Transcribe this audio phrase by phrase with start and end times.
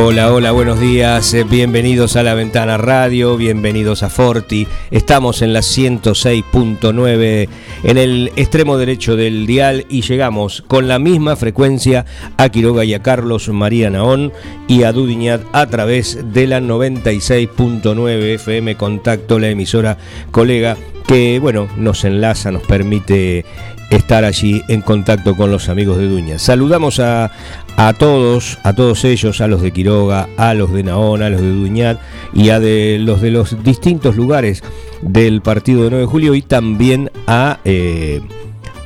[0.00, 4.68] Hola, hola, buenos días, eh, bienvenidos a La Ventana Radio, bienvenidos a Forti.
[4.92, 7.48] Estamos en la 106.9
[7.82, 12.06] en el extremo derecho del dial y llegamos con la misma frecuencia
[12.36, 14.32] a Quiroga y a Carlos María Naón
[14.68, 19.98] y a Dudiñat a través de la 96.9 FM Contacto, la emisora
[20.30, 20.76] colega
[21.08, 23.44] que bueno, nos enlaza, nos permite
[23.90, 26.38] estar allí en contacto con los amigos de Duña.
[26.38, 27.30] Saludamos a,
[27.76, 31.40] a todos, a todos ellos, a los de Quiroga, a los de Naona, a los
[31.40, 31.98] de Duñat
[32.34, 34.62] y a de los de los distintos lugares
[35.00, 38.20] del partido de 9 de julio y también a, eh,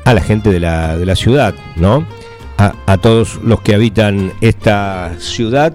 [0.04, 2.06] a la gente de la, de la ciudad, ¿no?
[2.58, 5.74] A, a, todos los que habitan esta ciudad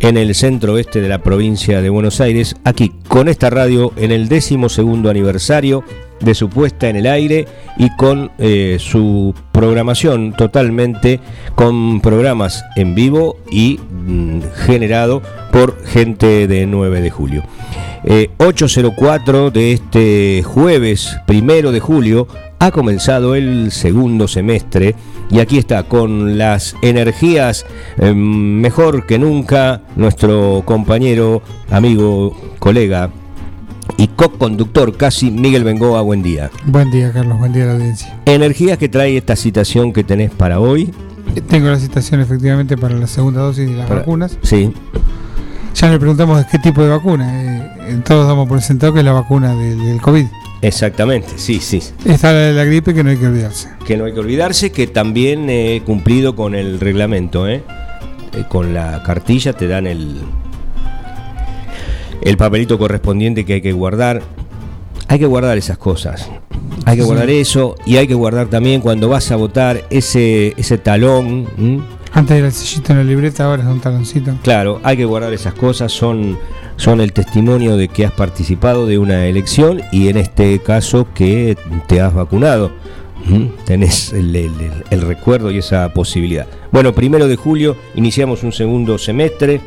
[0.00, 4.12] en el centro oeste de la provincia de Buenos Aires, aquí con esta radio en
[4.12, 5.84] el décimo segundo aniversario
[6.22, 11.20] de su puesta en el aire y con eh, su programación totalmente
[11.54, 17.42] con programas en vivo y mm, generado por gente de 9 de julio.
[18.04, 22.26] Eh, 804 de este jueves primero de julio
[22.58, 24.94] ha comenzado el segundo semestre
[25.30, 27.64] y aquí está con las energías
[27.98, 33.10] eh, mejor que nunca nuestro compañero, amigo, colega
[34.02, 36.50] y co-conductor casi Miguel Bengoa, buen día.
[36.66, 38.18] Buen día, Carlos, buen día a la audiencia.
[38.24, 40.92] Energías que trae esta citación que tenés para hoy.
[41.48, 44.36] Tengo la citación efectivamente para la segunda dosis de las Para- vacunas.
[44.42, 44.72] Sí,
[45.76, 47.30] Ya le preguntamos qué tipo de vacuna.
[47.88, 50.26] Eh, todos damos por sentado que es la vacuna del, del COVID.
[50.62, 51.80] exactamente, sí, sí.
[52.04, 53.68] Está la de la gripe que no hay que olvidarse.
[53.86, 57.62] Que no hay que olvidarse que también he cumplido con el reglamento, ¿eh?
[58.32, 60.20] Eh, con la cartilla te dan el,
[62.22, 64.22] el papelito correspondiente que hay que guardar.
[65.08, 66.30] Hay que guardar esas cosas.
[66.86, 67.06] Hay que Sí.
[67.06, 71.46] guardar eso y hay que guardar también cuando vas a votar ese, ese talón.
[71.58, 71.80] ¿m?
[72.14, 74.32] Antes era el sellito en la libreta, ahora es un taloncito.
[74.42, 76.38] Claro, hay que guardar esas cosas, son,
[76.76, 81.56] son el testimonio de que has participado de una elección y en este caso que
[81.88, 82.70] te has vacunado.
[83.24, 83.64] ¿Mm?
[83.64, 86.46] Tenés el, el- el- el recuerdo y esa posibilidad.
[86.72, 89.60] Bueno, primero de julio iniciamos un segundo semestre.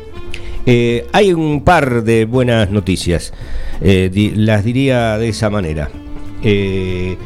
[0.68, 3.32] Eh, hay un par de buenas noticias,
[3.80, 5.90] eh, las diría de esa manera.
[6.42, 7.16] Eh,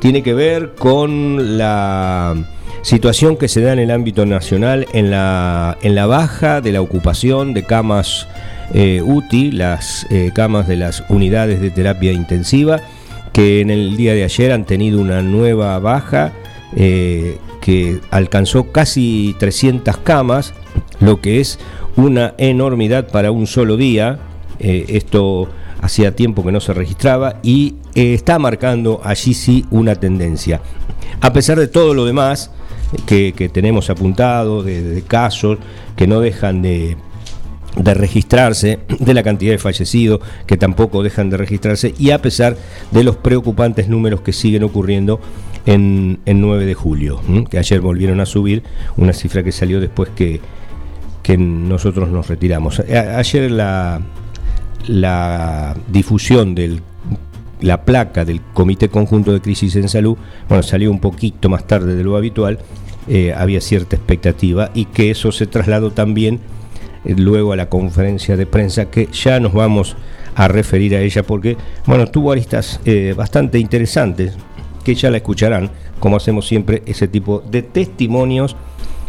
[0.00, 2.34] tiene que ver con la
[2.82, 6.80] situación que se da en el ámbito nacional en la, en la baja de la
[6.80, 8.26] ocupación de camas
[8.74, 12.80] UTI, las camas de las unidades de terapia intensiva,
[13.32, 16.32] que en el día de ayer han tenido una nueva baja
[16.74, 20.52] que alcanzó casi 300 camas,
[21.00, 21.58] lo que es
[21.98, 24.20] una enormidad para un solo día.
[24.60, 25.48] Eh, esto
[25.80, 30.60] hacía tiempo que no se registraba y eh, está marcando allí sí una tendencia.
[31.20, 32.52] A pesar de todo lo demás
[33.04, 35.58] que, tenemos apuntado, de, casos
[35.96, 36.96] que no dejan de,
[37.76, 42.56] registrarse, de la cantidad de fallecidos que tampoco dejan de registrarse y a pesar
[42.92, 45.20] de los preocupantes números que siguen ocurriendo
[45.66, 47.20] en, en 9 de julio,
[47.50, 48.62] que ayer volvieron a subir,
[48.96, 50.40] una cifra que salió después que,
[51.28, 52.80] que nosotros nos retiramos.
[52.80, 54.00] A- ayer la,
[54.86, 56.80] la difusión de
[57.60, 60.16] la placa del Comité Conjunto de Crisis en Salud,
[60.48, 62.58] bueno, salió un poquito más tarde de lo habitual,
[63.08, 66.40] eh, había cierta expectativa y que eso se trasladó también
[67.04, 69.96] eh, luego a la conferencia de prensa que ya nos vamos
[70.34, 74.34] a referir a ella porque, bueno, tuvo aristas eh, bastante interesantes
[74.82, 75.70] que ya la escucharán,
[76.00, 78.56] como hacemos siempre, ese tipo de testimonios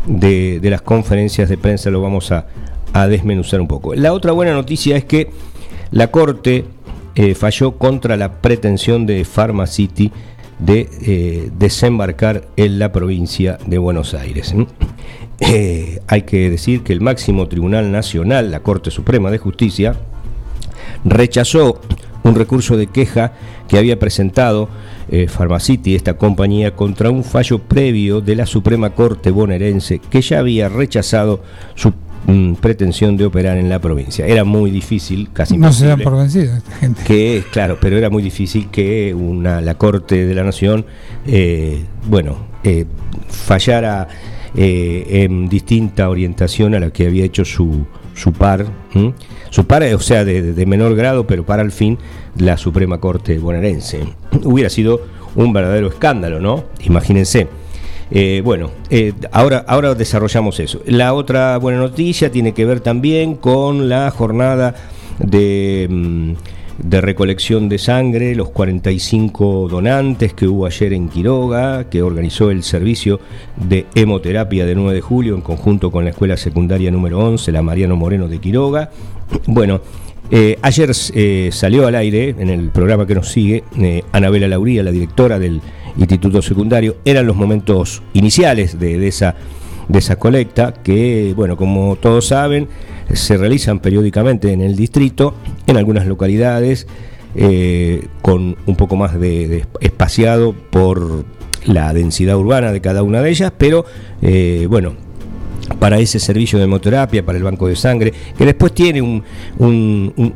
[0.06, 2.48] de, de las conferencias de prensa lo vamos a,
[2.94, 3.94] a desmenuzar un poco.
[3.96, 5.32] La otra buena noticia es que
[5.92, 6.66] la Corte
[7.16, 10.12] eh, falló contra la pretensión de Pharma City
[10.60, 14.52] de eh, desembarcar en la provincia de Buenos Aires.
[14.52, 14.68] ¿m?
[15.40, 19.96] Eh, hay que decir que el máximo tribunal nacional, la Corte Suprema de Justicia,
[21.06, 21.82] rechazó
[22.30, 23.34] un recurso de queja
[23.68, 24.70] que había presentado
[25.12, 30.40] eh, Pharmacity, esta compañía, contra un fallo previo de la Suprema Corte bonaerense que ya
[30.40, 31.42] había rechazado
[31.76, 31.94] su
[32.28, 34.26] mm, pretensión de operar en la provincia.
[34.28, 37.04] Era muy difícil, casi No se dan por vencidos esta gente.
[37.04, 40.86] que claro, pero era muy difícil que una la Corte de la Nación,
[41.26, 42.86] eh, bueno, eh,
[43.28, 44.08] fallara
[44.56, 47.86] eh, en distinta orientación a la que había hecho su,
[48.16, 48.66] su par.
[49.50, 51.98] Su par, o sea, de, de menor grado, pero para el fin
[52.38, 54.02] la Suprema Corte bonaerense.
[54.44, 55.02] Hubiera sido
[55.36, 56.66] un verdadero escándalo, ¿no?
[56.82, 57.48] Imagínense.
[58.12, 60.82] Eh, bueno, eh, ahora, ahora desarrollamos eso.
[60.86, 64.76] La otra buena noticia tiene que ver también con la jornada
[65.20, 66.32] de, mm,
[66.84, 72.64] de recolección de sangre, los 45 donantes que hubo ayer en Quiroga, que organizó el
[72.64, 73.20] servicio
[73.56, 77.62] de hemoterapia de 9 de julio en conjunto con la Escuela Secundaria número 11, la
[77.62, 78.92] Mariano Moreno de Quiroga.
[79.48, 79.82] Bueno,
[80.32, 84.84] eh, ayer eh, salió al aire en el programa que nos sigue eh, Anabela Lauría,
[84.84, 85.62] la directora del
[85.98, 86.98] Instituto Secundario.
[87.04, 89.36] Eran los momentos iniciales de, de esa,
[89.90, 92.70] de esa colecta que, bueno, como todos saben,
[93.12, 95.34] se realizan periódicamente en el distrito,
[95.68, 96.88] en algunas localidades,
[97.36, 101.26] eh, con un poco más de, espaciado por
[101.66, 103.86] la densidad urbana de cada una de ellas, pero
[104.22, 104.94] eh, bueno,
[105.78, 109.24] para ese servicio de hemoterapia, para el banco de sangre, que después tiene un,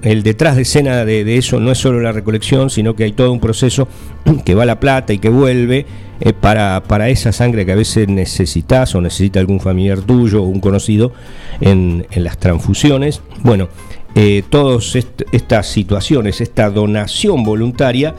[0.01, 3.13] el detrás de escena de, de eso no es solo la recolección, sino que hay
[3.13, 3.87] todo un proceso
[4.45, 5.85] que va a la plata y que vuelve
[6.19, 10.45] eh, para, para esa sangre que a veces necesitas o necesita algún familiar tuyo o
[10.45, 11.11] un conocido
[11.59, 13.21] en, en las transfusiones.
[13.41, 13.69] Bueno,
[14.15, 18.15] eh, todas est- estas situaciones, esta donación voluntaria,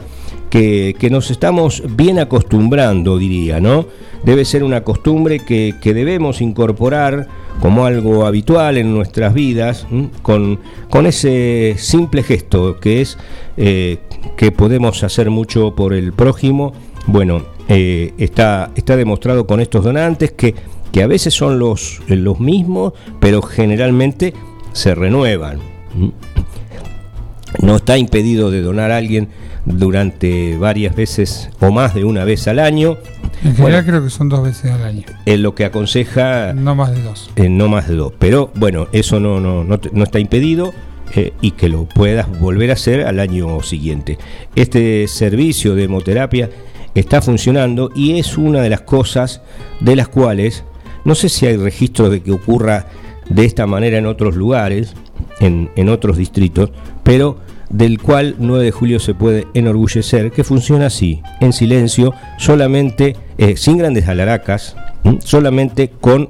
[0.49, 3.87] que, que nos estamos bien acostumbrando, diría, ¿no?
[4.23, 7.27] Debe ser una costumbre que, que debemos incorporar
[7.61, 9.85] como algo habitual en nuestras vidas,
[10.21, 10.59] con,
[10.89, 13.17] con ese simple gesto que es
[13.57, 13.97] eh,
[14.37, 16.73] que podemos hacer mucho por el prójimo.
[17.07, 20.55] Bueno, eh, está, está demostrado con estos donantes que,
[20.91, 24.33] que a veces son los, los mismos, pero generalmente
[24.73, 25.74] se renuevan.
[27.61, 29.29] No está impedido de donar a alguien
[29.65, 32.97] durante varias veces o más de una vez al año.
[33.43, 33.83] En general Bueno.
[33.87, 37.29] creo que son dos veces al año, Es lo que aconseja no más de dos.
[37.35, 38.13] eh, no más de dos.
[38.19, 40.73] Pero bueno, eso no, no, no, no está impedido
[41.15, 44.17] eh, y que lo puedas volver a hacer al año siguiente.
[44.55, 46.49] Este servicio de hemoterapia
[46.93, 49.41] está funcionando y es una de las cosas
[49.79, 50.63] de las cuales
[51.05, 52.87] no sé si hay registro de que ocurra
[53.29, 54.93] de esta manera en otros lugares,
[55.45, 56.71] en, otros distritos,
[57.03, 57.37] pero
[57.69, 63.57] del cual 9 de julio se puede enorgullecer, que funciona así, en silencio, solamente, eh,
[63.57, 64.75] sin grandes alaracas,
[65.23, 66.29] solamente con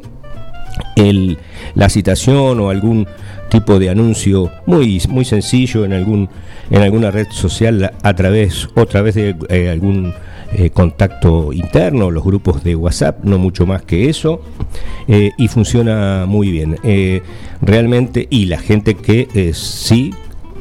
[1.76, 3.08] la citación o algún
[3.50, 6.30] tipo de anuncio muy, muy sencillo en, algún,
[6.70, 10.14] en alguna red social a través, otra vez de eh, algún
[10.54, 14.42] eh, contacto interno, los grupos de WhatsApp, no mucho más que eso,
[15.08, 16.78] eh, y funciona muy bien.
[16.84, 17.22] Eh,
[17.62, 20.14] realmente, y la gente que sí,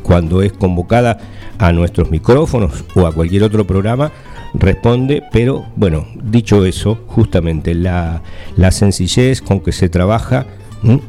[0.02, 1.19] cuando es convocada
[1.58, 4.10] a nuestros micrófonos o a cualquier otro programa,
[4.54, 8.22] responde, pero bueno, dicho eso, justamente la,
[8.56, 10.46] la sencillez con que se trabaja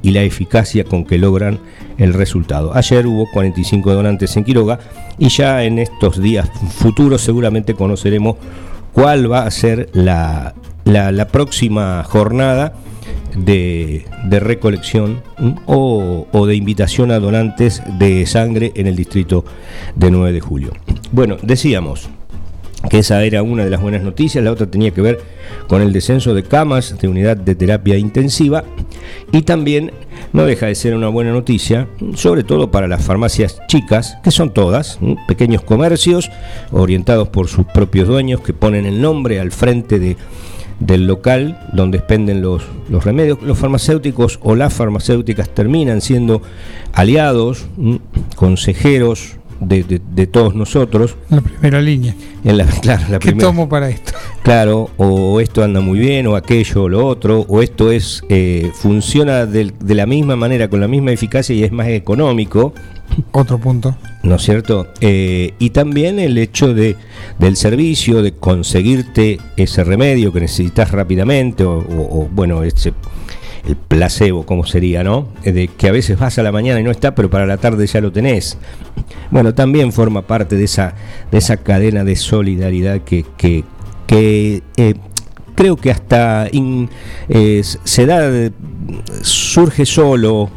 [0.01, 1.59] y la eficacia con que logran
[1.97, 2.75] el resultado.
[2.75, 4.79] Ayer hubo 45 donantes en Quiroga
[5.17, 8.37] y ya en estos días futuros seguramente conoceremos
[8.93, 10.55] cuál va a ser la,
[10.85, 12.73] la, próxima jornada
[13.35, 15.21] de, de recolección
[15.65, 19.45] o, o de invitación a donantes de sangre en el distrito
[19.95, 20.71] de 9 de julio.
[21.11, 22.09] Bueno, decíamos
[22.89, 25.19] que esa era una de las buenas noticias, la otra tenía que ver
[25.67, 28.63] con el descenso de camas de unidad de terapia intensiva.
[29.31, 29.91] Y también
[30.33, 34.53] no deja de ser una buena noticia, sobre todo para las farmacias chicas, que son
[34.53, 36.29] todas, pequeños comercios
[36.71, 40.17] orientados por sus propios dueños que ponen el nombre al frente de,
[40.79, 43.41] del local donde expenden los, los remedios.
[43.41, 46.41] Los farmacéuticos o las farmacéuticas terminan siendo
[46.93, 47.67] aliados,
[48.35, 51.15] consejeros de, de- de todos nosotros.
[51.29, 52.13] La primera línea.
[52.43, 54.11] En la, claro, la ¿Qué primera- tomo para esto?
[54.43, 58.69] Claro, o esto anda muy bien, o aquello, o lo otro, o esto es eh,
[58.73, 62.73] funciona del- de, la misma manera, con la misma eficacia y es más económico,
[63.31, 63.95] Otro punto.
[64.23, 64.87] ¿no es cierto?
[65.01, 66.95] Eh, y también el hecho de,
[67.39, 72.93] del servicio, de conseguirte ese remedio que necesitas rápidamente, o, o- o, bueno, ese,
[73.67, 75.29] el placebo, como sería, ¿no?
[75.43, 77.57] Eh, De que a veces vas a la mañana y no está, pero para la
[77.57, 78.57] tarde ya lo tenés.
[79.31, 80.93] Bueno, también forma parte de esa,
[81.31, 83.63] de esa cadena de solidaridad que, que,
[84.07, 84.95] que, eh,
[85.55, 86.49] creo que hasta
[87.83, 88.51] se da,
[89.21, 90.51] surge solo,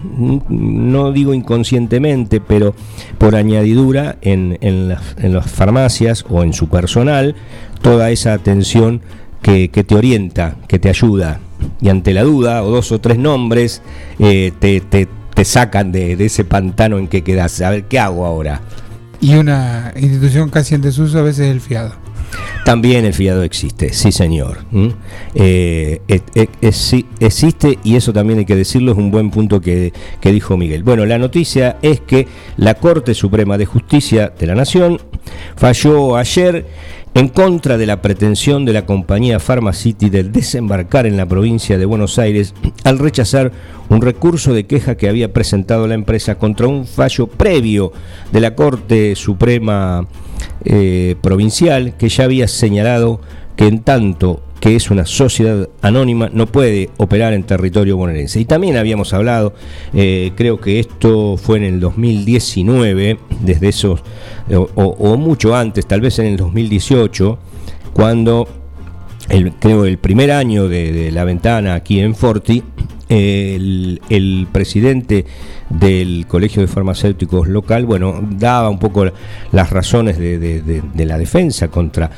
[0.48, 2.74] no digo inconscientemente, pero
[3.16, 7.36] por añadidura en, en, las, farmacias o en su personal,
[7.80, 9.00] toda esa atención
[9.40, 11.40] que, te orienta, que te ayuda.
[11.80, 13.82] Y ante la duda, o dos o tres nombres,
[14.18, 17.60] eh, te, te, te, sacan de, de ese pantano en que quedas.
[17.60, 18.60] A ver, ¿qué hago ahora?
[19.20, 21.94] Y una institución casi en desuso a veces es el fiado.
[22.64, 24.58] También el fiado existe, sí señor.
[25.34, 26.00] Eh,
[27.20, 30.82] existe y eso también hay que decirlo, es un buen punto que, que dijo Miguel.
[30.82, 35.00] Bueno, la noticia es que la Corte Suprema de Justicia de la Nación
[35.56, 36.66] falló ayer
[37.14, 41.84] en contra de la pretensión de la compañía Pharmacity de desembarcar en la provincia de
[41.84, 42.54] Buenos Aires
[42.84, 43.50] al rechazar
[43.88, 47.92] un recurso de queja que había presentado la empresa contra un fallo previo
[48.30, 50.06] de la Corte Suprema
[50.64, 53.20] eh, Provincial que ya había señalado
[53.56, 58.40] que en tanto que es una sociedad anónima, no puede operar en territorio bonaerense.
[58.40, 59.54] Y también habíamos hablado,
[59.94, 64.02] eh, creo que esto fue en el 2019, desde esos,
[64.74, 67.38] o, mucho antes, tal vez en el 2018,
[67.92, 68.48] cuando
[69.28, 72.64] el, creo el primer año de la ventana aquí en Forti,
[73.08, 75.24] el, presidente
[75.70, 79.06] del Colegio de Farmacéuticos local, bueno, daba un poco
[79.52, 82.10] las razones de, la defensa contra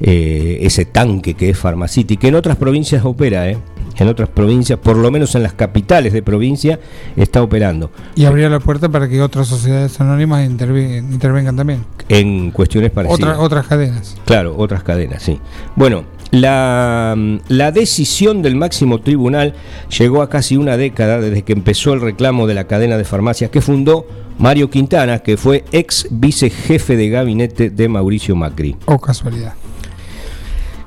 [0.00, 3.58] eh, ese tanque que es Pharmacity, que en otras provincias opera, ¿eh?
[3.98, 6.78] en otras provincias, por lo menos en las capitales de provincia,
[7.16, 7.90] está operando.
[8.14, 11.84] Y abría la puerta para que otras sociedades anónimas intervengan también.
[12.08, 13.38] En cuestiones parecidas.
[13.38, 14.16] otras cadenas.
[14.24, 15.40] Claro, otras cadenas, sí.
[15.74, 19.54] Bueno, la, decisión del máximo tribunal
[19.96, 23.50] llegó a casi una década desde que empezó el reclamo de la cadena de farmacias
[23.50, 24.06] que fundó
[24.38, 28.76] Mario Quintana, que fue ex vicejefe de gabinete de Mauricio Macri.
[28.86, 29.54] Oh, casualidad.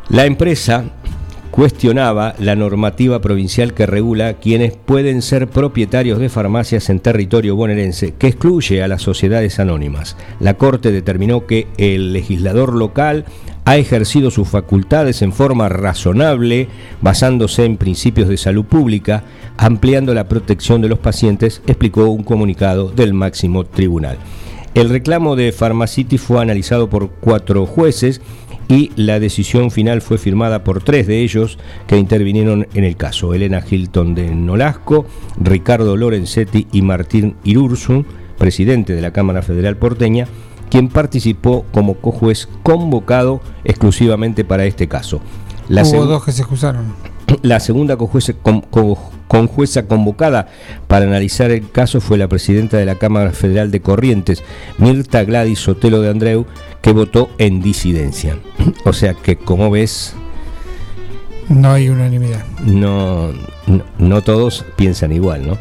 [0.10, 0.86] La empresa
[1.52, 8.14] cuestionaba la normativa provincial que regula quienes pueden ser propietarios de farmacias en territorio bonaerense,
[8.14, 10.16] que excluye a las sociedades anónimas.
[10.40, 13.26] La Corte determinó que el legislador local
[13.65, 16.68] ha ejercido sus facultades en forma razonable,
[17.01, 19.24] basándose en principios de salud pública,
[19.58, 24.18] ampliando la protección de los pacientes, explicó un comunicado del máximo tribunal.
[24.74, 28.22] El reclamo de Pharmacity fue analizado por cuatro jueces
[28.70, 33.34] y la decisión final fue firmada por tres de ellos que intervinieron en el caso,
[33.34, 35.06] Elena Hilton de Nolasco,
[35.41, 38.06] Ricardo Lorenzetti y Martín Irursun,
[38.38, 40.25] presidente de la Cámara Federal porteña,
[40.72, 45.22] quien participó como cojuez convocado exclusivamente para este caso.
[45.68, 46.96] La Hubo dos que se excusaron.
[47.44, 48.34] La segunda cojueza,
[49.88, 50.48] convocada
[50.88, 54.44] para analizar el caso fue la presidenta de la Cámara Federal de Corrientes,
[54.78, 56.46] Mirta Gladys Sotelo de Andreu,
[56.82, 58.40] que votó en disidencia.
[58.86, 60.16] O sea que, como ves...
[61.50, 62.46] No hay unanimidad.
[62.66, 63.32] No,
[63.68, 65.58] no, no todos piensan igual, ¿no?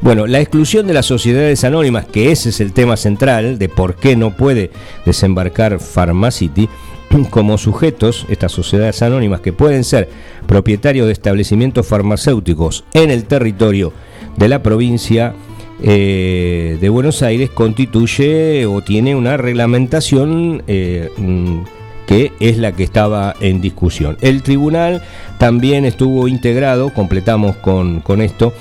[0.00, 3.96] Bueno, la exclusión de las sociedades anónimas, que ese es el tema central de por
[3.96, 4.70] qué no puede
[5.04, 6.68] desembarcar Pharmacity,
[7.30, 10.08] como sujetos, estas sociedades anónimas que pueden ser
[10.46, 13.92] propietarios de establecimientos farmacéuticos en el territorio
[14.36, 15.34] de la provincia
[15.82, 21.58] eh, de Buenos Aires, constituye o tiene una reglamentación eh, mm,
[22.06, 24.16] que es la que estaba en discusión.
[24.20, 25.02] El tribunal
[25.38, 28.52] también estuvo integrado, completamos con, con esto,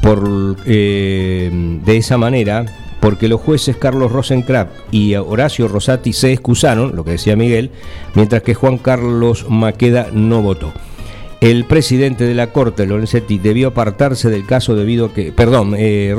[0.00, 1.50] por, eh,
[1.84, 2.64] de esa manera,
[3.00, 7.70] porque los jueces Carlos Rosenkrantz y Horacio Rosati se excusaron, lo que decía Miguel,
[8.14, 10.72] mientras que Juan Carlos Maqueda no votó.
[11.44, 16.16] El presidente de la Corte, Lorenzetti, debió apartarse del caso debido a que, perdón, eh,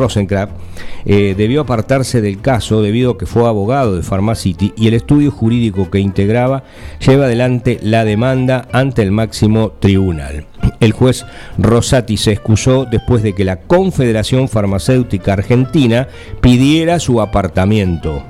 [1.07, 5.31] eh, debió apartarse del caso debido a que fue abogado de Pharmacity y el estudio
[5.31, 6.63] jurídico que integraba
[6.99, 10.45] lleva adelante la demanda ante el máximo tribunal.
[10.79, 11.25] El juez
[11.57, 16.07] Rosati se excusó después de que la Confederación Farmacéutica Argentina
[16.39, 18.23] pidiera su apartamiento.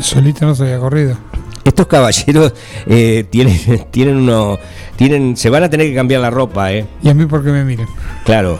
[0.00, 1.16] Solito no se había corrido.
[1.64, 2.52] Estos caballeros
[2.86, 3.58] eh, tienen,
[3.90, 4.58] tienen uno,
[4.96, 6.86] tienen, se van a tener que cambiar la ropa, ¿eh?
[7.02, 7.86] Y a mí porque me miren.
[8.24, 8.58] Claro,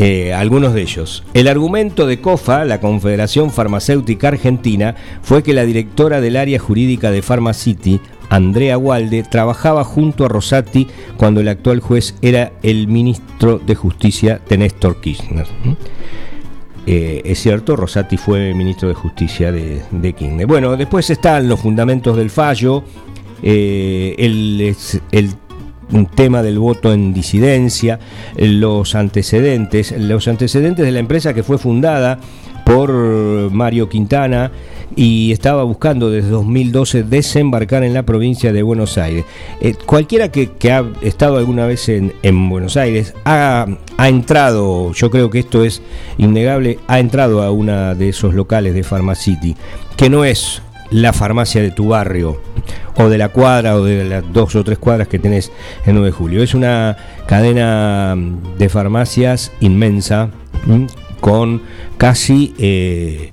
[0.00, 1.24] eh, algunos de ellos.
[1.34, 7.10] El argumento de COFA, la Confederación Farmacéutica Argentina, fue que la directora del área jurídica
[7.10, 13.58] de Pharmacity, Andrea Walde, trabajaba junto a Rosati cuando el actual juez era el ministro
[13.58, 15.46] de Justicia de Néstor Kirchner.
[16.90, 20.46] Eh, es cierto, Rosati fue ministro de Justicia de, de Kirchner.
[20.46, 22.82] Bueno, después están los fundamentos del fallo,
[23.42, 25.34] eh, el,
[26.14, 27.98] tema del voto en disidencia,
[28.38, 32.20] los antecedentes, los antecedentes de la empresa que fue fundada
[32.68, 32.92] por
[33.50, 34.52] Mario Quintana
[34.94, 39.24] y estaba buscando desde 2012 desembarcar en la provincia de Buenos Aires.
[39.62, 42.12] Eh, cualquiera que, ha estado alguna vez en,
[42.50, 45.80] Buenos Aires ha, ha, entrado, yo creo que esto es
[46.18, 49.56] innegable, ha entrado a una de esos locales de Pharmacity,
[49.96, 50.60] que no es
[50.90, 52.38] la farmacia de tu barrio
[52.96, 55.50] o de la cuadra o de las dos o tres cuadras que tenés
[55.86, 56.42] en 9 de julio.
[56.42, 58.14] Es una cadena
[58.58, 60.28] de farmacias inmensa
[61.20, 61.62] con
[61.96, 63.32] casi eh,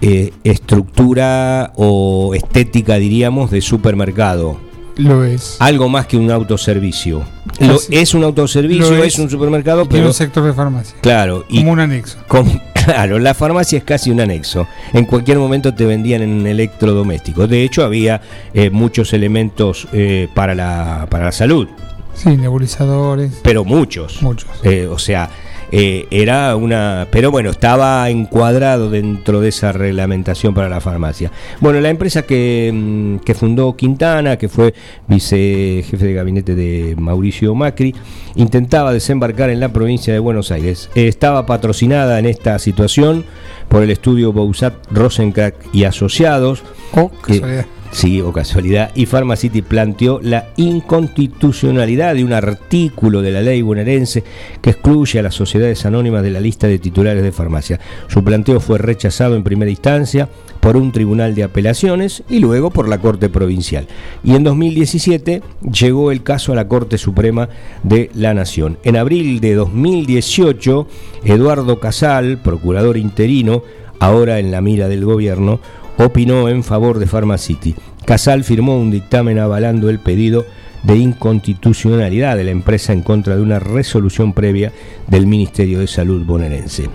[0.00, 4.58] eh, estructura o estética, diríamos, de supermercado.
[4.96, 5.56] Lo es.
[5.58, 7.24] Algo más que un autoservicio.
[7.58, 10.06] Lo, es un autoservicio, es, un supermercado, pero.
[10.06, 10.96] un sector de farmacia.
[11.00, 11.44] Claro.
[11.48, 12.18] Como un anexo.
[12.84, 14.68] claro, la farmacia es casi un anexo.
[14.92, 17.48] En cualquier momento te vendían en electrodomésticos.
[17.48, 18.20] De hecho, había
[18.52, 19.88] eh, muchos elementos
[20.32, 21.66] para, la, para la salud.
[22.14, 23.32] Sí, nebulizadores.
[23.42, 24.22] Pero muchos.
[24.22, 24.48] Muchos.
[24.90, 25.28] o sea,
[25.76, 27.08] eh, era una.
[27.10, 31.32] Pero bueno, estaba encuadrado dentro de esa reglamentación para la farmacia.
[31.58, 34.72] Bueno, la empresa que, mm, que fundó Quintana, que fue
[35.08, 37.92] vicejefe de gabinete de Mauricio Macri,
[38.36, 40.90] intentaba desembarcar en la provincia de Buenos Aires.
[40.94, 43.24] estaba patrocinada en esta situación
[43.68, 46.62] por el estudio Bousat Rosencrack y Asociados.
[46.92, 47.66] Oh, casualidad.
[47.94, 48.90] Sí, o casualidad.
[48.96, 54.24] Y Pharmacity planteó la inconstitucionalidad de un artículo de la ley bonaerense
[54.60, 57.78] que excluye a las sociedades anónimas de la lista de titulares de farmacia.
[58.08, 62.88] Su planteo fue rechazado en primera instancia por un tribunal de apelaciones y luego por
[62.88, 63.86] la Corte Provincial.
[64.24, 67.48] Y en 2017 llegó el caso a la Corte Suprema
[67.84, 68.76] de la Nación.
[68.82, 70.88] En abril de 2018,
[71.22, 73.62] Eduardo Casal, procurador interino,
[74.00, 75.60] ahora en la mira del gobierno,
[75.98, 77.74] opinó en favor de Pharmacity.
[78.04, 80.44] Casal firmó un dictamen avalando el pedido
[80.82, 84.72] de inconstitucionalidad de la empresa en contra de una resolución previa
[85.06, 86.90] del Ministerio de Salud bonaerense.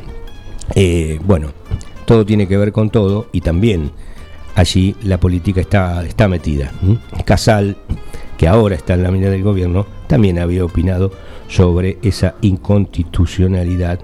[0.75, 1.51] Eh, bueno,
[2.05, 3.91] todo tiene que ver con todo y también
[4.55, 6.71] allí la política está, está metida.
[7.25, 7.77] Casal,
[8.37, 11.11] que ahora está en la mina del gobierno, también había opinado
[11.47, 13.99] sobre esa inconstitucionalidad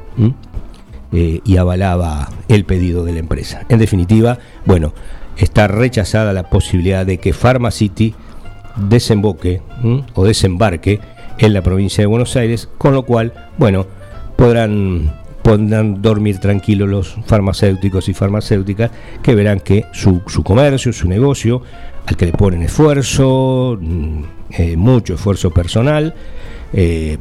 [1.11, 3.65] eh, y avalaba el pedido de la empresa.
[3.69, 4.93] En definitiva, bueno,
[5.37, 8.15] está rechazada la posibilidad de que Pharmacity
[8.75, 9.61] desemboque
[10.13, 10.99] o desembarque
[11.37, 13.85] en la provincia de Buenos Aires, con lo cual, bueno,
[14.35, 18.91] podrán, podrán dormir tranquilos los farmacéuticos y farmacéuticas
[19.21, 21.61] que verán que su, su comercio, su negocio,
[22.05, 26.13] al que le ponen esfuerzo, mm, eh, mucho esfuerzo personal,
[26.77, 27.17] eh,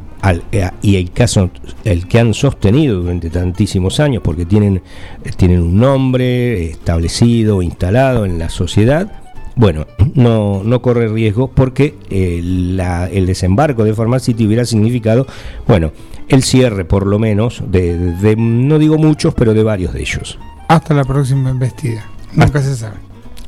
[0.51, 1.49] eh, y el caso
[1.85, 4.81] el que han sostenido durante tantísimos años porque tienen
[5.23, 9.13] eh, tienen un nombre establecido instalado en la sociedad
[9.55, 15.25] bueno no, no corre riesgo porque el desembarco de Pharmacity hubiera significado
[15.65, 15.93] bueno
[16.27, 20.37] el cierre por lo menos de, no digo muchos pero de varios de ellos.
[20.67, 22.03] Hasta la próxima embestida.
[22.33, 22.97] Nunca se sabe.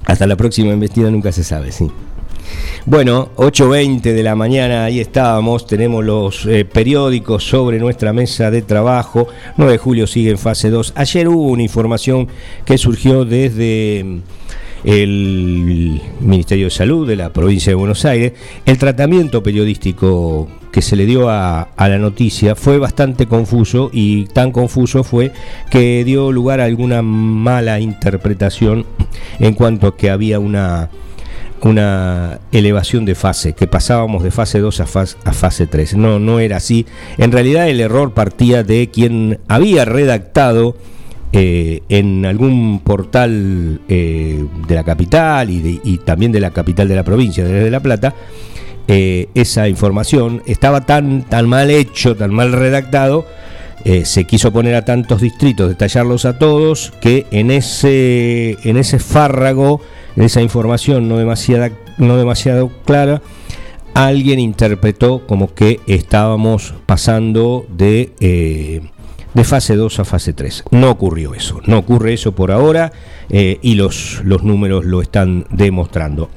[0.05, 1.91] Hasta la próxima embestida nunca se sabe sí
[2.85, 8.61] bueno, 8.20 de la mañana, ahí estábamos, tenemos los eh, periódicos sobre nuestra mesa de
[8.61, 10.93] trabajo, 9 de julio sigue en fase 2.
[10.95, 12.29] Ayer hubo una información
[12.63, 14.19] que surgió desde mm,
[14.85, 18.31] el Ministerio de Salud de la provincia de Buenos Aires.
[18.65, 24.27] El tratamiento periodístico que se le dio a, a, la noticia fue bastante confuso y
[24.27, 25.33] tan confuso fue
[25.69, 28.85] que dio lugar a alguna mala interpretación
[29.39, 30.89] en cuanto a que había una
[31.61, 35.95] una elevación de fase, que pasábamos de fase 2 a fase, a fase 3.
[35.95, 36.85] No, no era así.
[37.17, 40.75] En realidad el error partía de quien había redactado
[41.33, 47.03] eh, en algún portal eh, de la capital y, también de la capital de la
[47.03, 48.15] provincia, de La Plata,
[48.87, 53.25] eh, esa información estaba tan, tan mal hecho, tan mal redactado,
[54.03, 59.81] se quiso poner a tantos distritos, detallarlos a todos, que en ese, en ese fárrago
[60.25, 63.21] esa información no, demasiada, no demasiado clara,
[63.93, 68.81] alguien interpretó como que estábamos pasando de, eh,
[69.33, 70.65] de fase 2 a fase 3.
[70.71, 72.91] No ocurrió eso, no ocurre eso por ahora
[73.29, 76.29] eh, y los, los números lo están demostrando.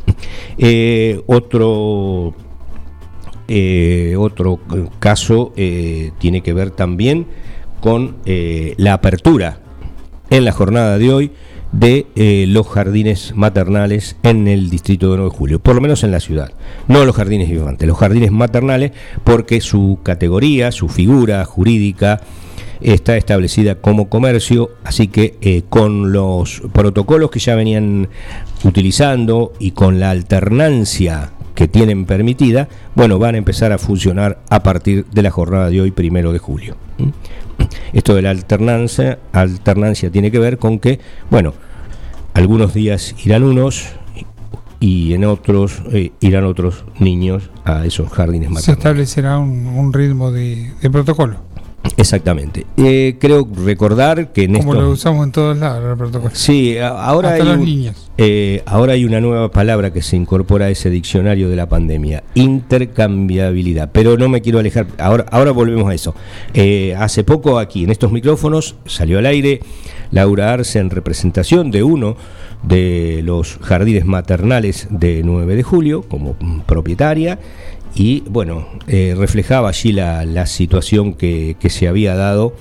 [0.59, 2.35] Eh, otro,
[4.18, 4.60] otro
[4.98, 7.26] caso tiene que ver también
[7.80, 9.60] con la apertura
[10.30, 11.32] en la jornada de hoy
[11.72, 16.02] de eh, los jardines maternales en el distrito de 9 de julio, por lo menos
[16.02, 16.52] en la ciudad.
[16.88, 18.92] No los jardines vivantes, los jardines maternales,
[19.24, 22.20] porque su categoría, su figura jurídica
[22.80, 28.08] está establecida como comercio, así que eh, con los protocolos que ya venían
[28.64, 34.62] utilizando y con la alternancia que tienen permitida, bueno, van a empezar a funcionar a
[34.62, 36.74] partir de la jornada de hoy, primero de julio.
[37.92, 41.52] Esto de la alternancia, alternancia tiene que ver con que, bueno,
[42.32, 43.90] algunos días irán unos
[44.80, 48.64] y en otros eh, irán otros niños a esos jardines maternales.
[48.64, 51.49] Se establecerá un, ritmo de protocolo.
[51.96, 52.66] Exactamente.
[52.76, 56.30] Eh, creo recordar que en Como lo usamos en todos lados, protocolo.
[56.34, 61.48] Sí, ahora hay, eh, ahora hay una nueva palabra que se incorpora a ese diccionario
[61.48, 63.90] de la pandemia, intercambiabilidad.
[63.92, 66.14] Pero no me quiero alejar, ahora, ahora volvemos a eso.
[66.54, 69.60] Eh, hace poco aquí, en estos micrófonos, salió al aire
[70.10, 72.16] Laura Arce en representación de uno
[72.62, 77.38] de los jardines maternales de 9 de julio como propietaria
[77.94, 82.55] y bueno, eh, reflejaba allí la, situación que, se había dado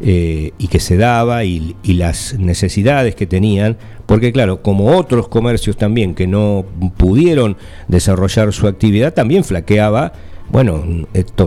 [0.00, 5.76] eh, y que se daba y, las necesidades que tenían, porque claro, como otros comercios
[5.76, 6.64] también que no
[6.96, 7.56] pudieron
[7.88, 10.12] desarrollar su actividad, también flaqueaba,
[10.50, 10.84] bueno,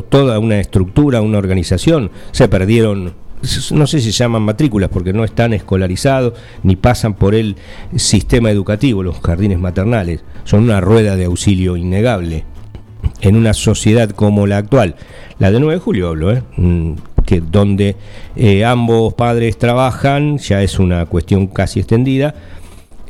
[0.09, 3.21] toda una estructura, una organización, se perdieron
[3.73, 6.31] no sé si llaman matrículas porque no están escolarizados
[6.63, 7.57] ni pasan por el
[7.93, 12.45] sistema educativo, los jardines maternales, son una rueda de auxilio innegable
[13.23, 14.95] en una sociedad como la actual,
[15.39, 16.43] la de 9 de julio hablo, ¿eh?
[16.57, 16.93] Mm,
[17.25, 17.95] que donde
[18.35, 22.35] eh, ambos padres trabajan, ya es una cuestión casi extendida,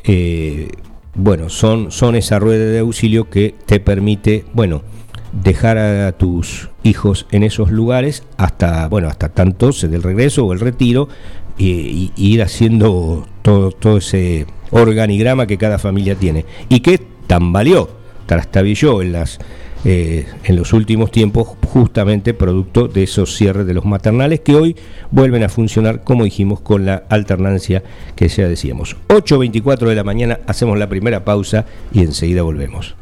[0.04, 0.70] eh,
[1.16, 4.84] bueno, son, son esa rueda de auxilio que te permite, bueno,
[5.32, 10.60] dejar a tus hijos en esos lugares hasta, bueno, hasta tanto del regreso o el
[10.60, 11.10] retiro
[11.58, 17.90] y, ir haciendo todo, todo ese organigrama que cada familia tiene y que tambaleó,
[18.28, 19.40] trastabilló en las
[19.86, 24.78] eh, en los últimos tiempos justamente producto de esos cierres de los maternales que hoy
[25.12, 27.84] vuelven a funcionar como dijimos con la alternancia
[28.16, 28.96] que ya decíamos.
[29.10, 32.96] 8.24 de la mañana hacemos la primera pausa y enseguida volvemos.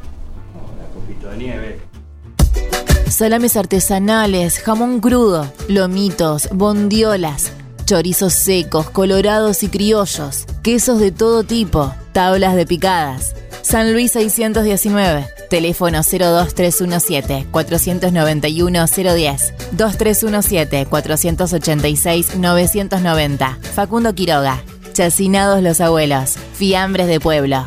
[3.08, 7.52] Salames artesanales, jamón crudo, lomitos, bondiolas,
[7.84, 13.36] chorizos secos, colorados y criollos, quesos de todo tipo, tablas de picadas.
[13.62, 23.58] San Luis 619 Teléfono 02317 491 010 2317 486 990.
[23.74, 24.62] Facundo Quiroga.
[24.94, 26.36] Chacinados los abuelos.
[26.54, 27.66] Fiambres de pueblo.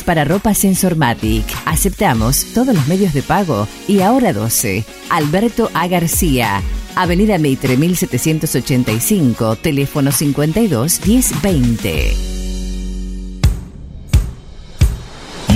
[0.03, 1.45] para ropa Sensormatic.
[1.65, 4.83] Aceptamos todos los medios de pago y ahora 12.
[5.09, 5.87] Alberto A.
[5.87, 6.61] García.
[6.95, 12.13] Avenida Meitre 1785, teléfono 52 1020.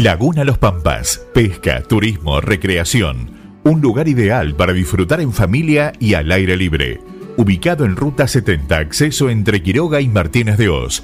[0.01, 1.25] Laguna Los Pampas.
[1.33, 3.31] Pesca, turismo, recreación.
[3.63, 6.99] Un lugar ideal para disfrutar en familia y al aire libre.
[7.37, 11.03] Ubicado en Ruta 70, acceso entre Quiroga y Martínez de Oz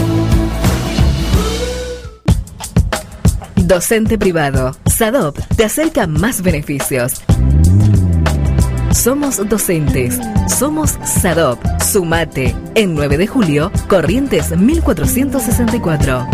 [3.71, 4.75] Docente privado.
[4.85, 7.21] SADOP te acerca más beneficios.
[8.93, 10.19] Somos docentes.
[10.59, 11.57] Somos SADOP.
[11.79, 12.53] Sumate.
[12.75, 16.27] En 9 de julio, Corrientes 1464.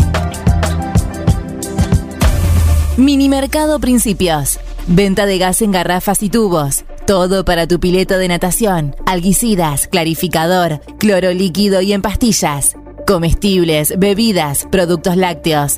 [2.97, 4.60] Minimercado Principios.
[4.88, 6.86] Venta de gas en garrafas y tubos.
[7.06, 12.76] Todo para tu pileto de natación, alguicidas, clarificador, cloro líquido y en pastillas.
[13.06, 15.78] Comestibles, bebidas, productos lácteos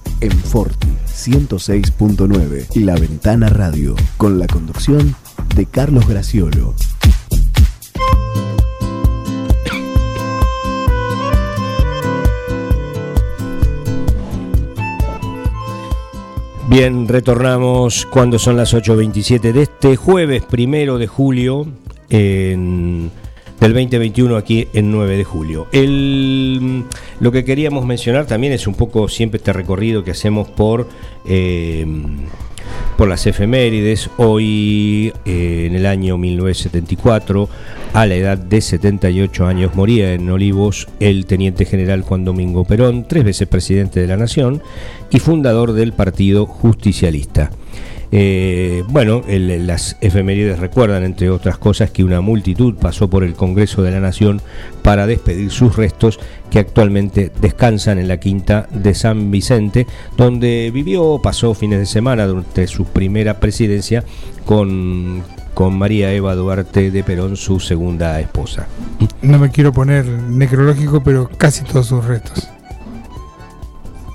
[0.21, 5.15] en Forti 106.9 y La Ventana Radio con la conducción
[5.55, 6.75] de Carlos Graciolo.
[16.69, 21.67] Bien, retornamos cuando son las 8.27 de este jueves primero de julio
[22.09, 23.11] en
[23.61, 25.67] del 2021 aquí en 9 de julio.
[25.71, 26.83] El,
[27.19, 30.89] lo que queríamos mencionar también es un poco siempre este recorrido que hacemos por,
[31.25, 31.85] eh,
[32.97, 34.09] por las efemérides.
[34.17, 37.49] Hoy, eh, en el año 1974,
[37.93, 43.05] a la edad de 78 años, moría en Olivos el teniente general Juan Domingo Perón,
[43.07, 44.63] tres veces presidente de la Nación
[45.11, 47.51] y fundador del Partido Justicialista.
[48.13, 53.83] Eh, bueno, las efemérides recuerdan, entre otras cosas, que una multitud pasó por el Congreso
[53.83, 54.41] de la Nación
[54.81, 56.19] para despedir sus restos
[56.49, 62.27] que actualmente descansan en la quinta de San Vicente, donde vivió, pasó fines de semana
[62.27, 64.03] durante su primera presidencia
[64.45, 68.67] con, con María Eva Duarte de Perón, su segunda esposa.
[69.21, 72.49] No me quiero poner necrológico, pero casi todos sus restos.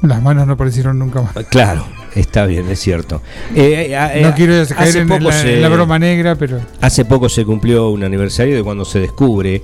[0.03, 1.33] Las manos no aparecieron nunca más.
[1.47, 3.21] Claro, Está bien, es cierto.
[3.55, 6.59] Eh, eh, eh, no quiero caer en, la, broma negra, pero...
[6.81, 9.63] Hace poco se cumplió un aniversario de cuando se descubre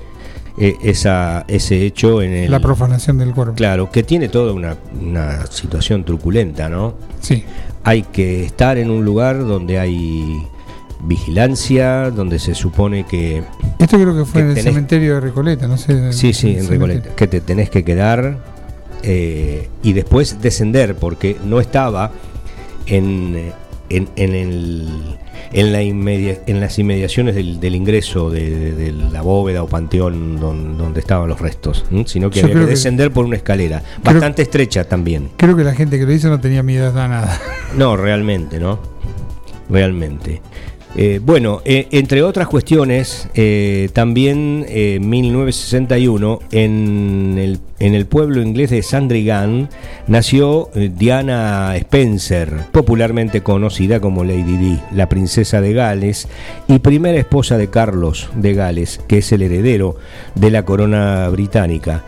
[0.59, 2.51] esa, ese hecho en el...
[2.51, 3.55] La profanación del cuerpo.
[3.55, 6.95] Claro, que tiene toda una, una situación truculenta, ¿no?
[7.21, 7.43] Sí.
[7.85, 10.47] Hay que estar en un lugar donde hay
[11.01, 13.43] vigilancia, donde se supone que...
[13.79, 16.13] Esto creo que fue en el cementerio de Recoleta, no sé.
[16.13, 17.15] Sí, sí, en Recoleta.
[17.17, 18.37] Que te tenés que quedar
[19.03, 22.13] y después descender, porque no estaba
[22.87, 23.53] en,
[23.89, 25.19] en, en, el,
[25.53, 31.41] en, la en las inmediaciones del, ingreso de, la bóveda o panteón donde, estaban los
[31.41, 35.31] restos, sino que había que descender por una escalera, bastante estrecha también.
[35.37, 37.41] Creo que la gente que lo hizo no tenía miedo a nada.
[37.77, 38.79] No, realmente, ¿no?
[39.71, 40.43] Realmente.
[40.95, 48.43] Eh, bueno, eh, entre otras cuestiones, eh, también en 1961, en el, en el, pueblo
[48.43, 49.69] inglés de Sandringham,
[50.07, 56.29] nació Diana Spencer, popularmente conocida como Lady Di, la princesa de Gales
[56.69, 59.97] y primera esposa de Carlos de Gales, que es el heredero
[60.35, 62.05] de la corona británica,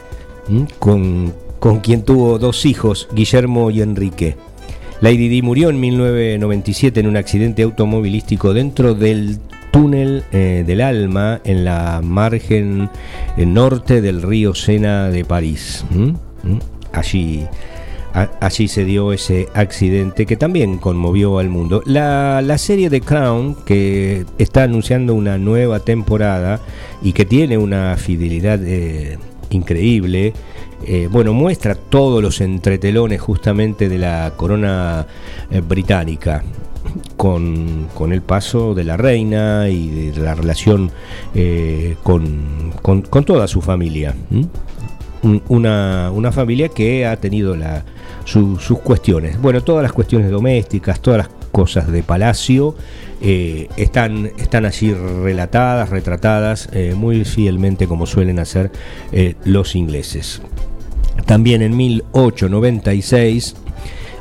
[0.79, 4.37] con, con quien tuvo dos hijos, Guillermo y Enrique.
[5.01, 9.39] Lady Di murió en 1997 en un accidente automovilístico dentro del
[9.75, 12.89] túnel eh, del Alma en la margen
[13.37, 15.85] eh, norte del río Sena de París.
[16.93, 17.45] Allí,
[18.41, 21.83] allí se dio ese accidente que también conmovió al mundo.
[21.87, 26.61] La, serie de Crown, que está anunciando una nueva temporada
[27.03, 29.19] y que tiene una fidelidad eh,
[29.51, 30.35] increíble,
[30.87, 35.07] eh, bueno, muestra todos los entretelones justamente de la corona
[35.51, 36.43] eh, británica.
[37.17, 40.93] Con, el paso de la reina y de la relación
[41.35, 42.73] eh, con,
[43.25, 44.15] toda su familia.
[45.49, 47.57] Una, familia que ha tenido
[48.25, 49.41] sus cuestiones.
[49.41, 52.77] Bueno, todas las cuestiones domésticas, todas las cosas de palacio
[53.21, 58.71] están, están allí relatadas, retratadas muy fielmente como suelen hacer
[59.45, 60.43] los ingleses.
[61.27, 63.57] También en 1896,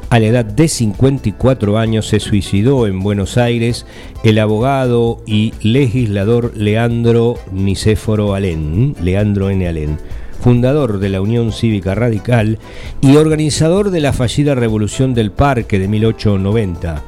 [0.09, 3.85] a la edad de 54 años, se suicidó en Buenos Aires
[4.23, 9.67] el abogado y legislador Leandro Nicéforo Alén, Leandro N.
[9.67, 9.97] Alén,
[10.39, 12.59] fundador de la Unión Cívica Radical
[13.01, 17.01] y organizador de la fallida Revolución del Parque de 1890.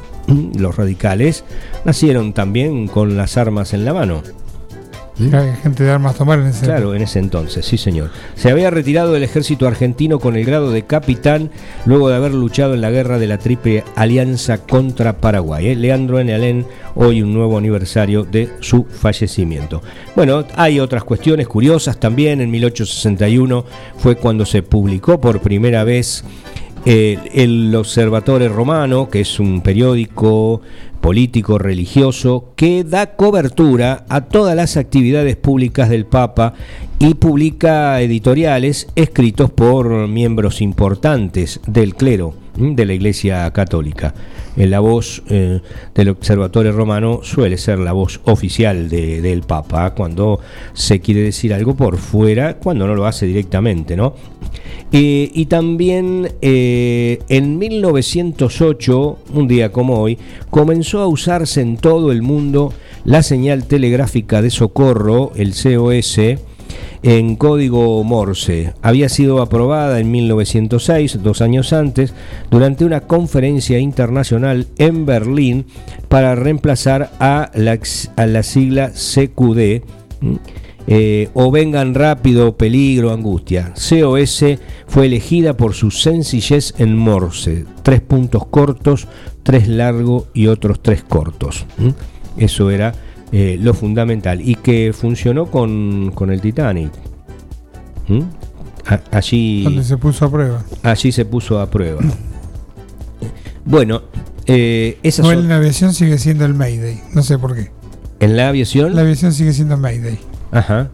[0.58, 1.44] Los radicales
[1.86, 4.24] nacieron también con las armas en la mano.
[5.18, 8.10] Gente de armas tomar en ese Claro, en ese entonces, sí señor.
[8.36, 11.52] Se había retirado del ejército argentino con el grado de capitán
[11.86, 15.68] luego de haber luchado en la guerra de la Triple Alianza contra Paraguay.
[15.68, 15.76] ¿eh?
[15.76, 16.34] Leandro N.
[16.34, 19.82] Alén, hoy un nuevo aniversario de su fallecimiento.
[20.18, 22.42] Bueno, hay otras cuestiones curiosas también.
[22.42, 23.66] En 1861
[23.98, 26.26] fue cuando se publicó por primera vez
[26.86, 30.62] eh, el Observatore Romano, que es un periódico
[31.02, 36.54] político religioso que da cobertura a todas las actividades públicas del Papa
[37.00, 44.14] y publica editoriales escritos por miembros importantes del clero de la Iglesia Católica.
[44.58, 45.60] Eh, la voz eh,
[45.94, 50.40] del Observatorio Romano suele ser la voz oficial de- del Papa cuando
[50.74, 54.14] se quiere decir algo por fuera, cuando no lo hace directamente, ¿no?
[54.92, 60.18] Eh, y también en 1908, un día como hoy,
[60.50, 62.72] comenzó a usarse en todo el mundo
[63.04, 66.20] la señal telegráfica de socorro, el COS,
[67.06, 68.74] en código Morse.
[68.82, 72.16] Había sido aprobada en 1906, dos años antes,
[72.50, 75.68] durante una conferencia internacional en Berlín
[76.10, 79.84] para reemplazar a la, sigla CQD.
[80.88, 83.74] eh, o vengan rápido, peligro, angustia.
[83.76, 84.44] COS
[84.88, 87.66] fue elegida por su sencillez en Morse.
[87.84, 89.08] Tres puntos cortos,
[89.44, 91.68] tres largos y otros tres cortos.
[92.36, 92.96] Eso era
[93.32, 94.42] eh, lo fundamental.
[94.42, 96.92] Y que funcionó con, con el Titanic.
[98.08, 98.24] ¿m?
[98.88, 100.64] A- allí, Donde se puso a prueba.
[100.84, 102.02] allí se puso a prueba.
[103.68, 104.04] Bueno,
[104.46, 107.02] eh, Igual son- en la aviación sigue siendo el Mayday.
[107.16, 107.72] No sé por qué.
[108.20, 108.96] en la aviación.
[108.96, 110.20] La aviación sigue siendo Mayday.
[110.52, 110.90] Ajá.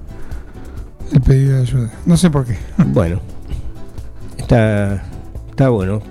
[1.12, 1.92] El pedido de ayuda.
[2.06, 2.56] No sé por qué.
[2.88, 3.20] Bueno,
[4.38, 5.04] está,
[5.52, 6.02] está bueno.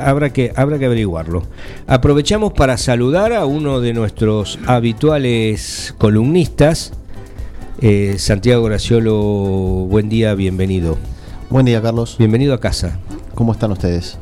[0.00, 1.42] Habrá que, habrá que averiguarlo.
[1.86, 6.92] Aprovechamos para saludar a uno de nuestros habituales columnistas,
[7.80, 9.14] eh, Santiago Graciolo.
[9.88, 10.96] Buen día, bienvenido.
[11.50, 12.16] Buen día, Carlos.
[12.18, 12.98] Bienvenido a casa.
[13.34, 14.16] ¿Cómo están ustedes?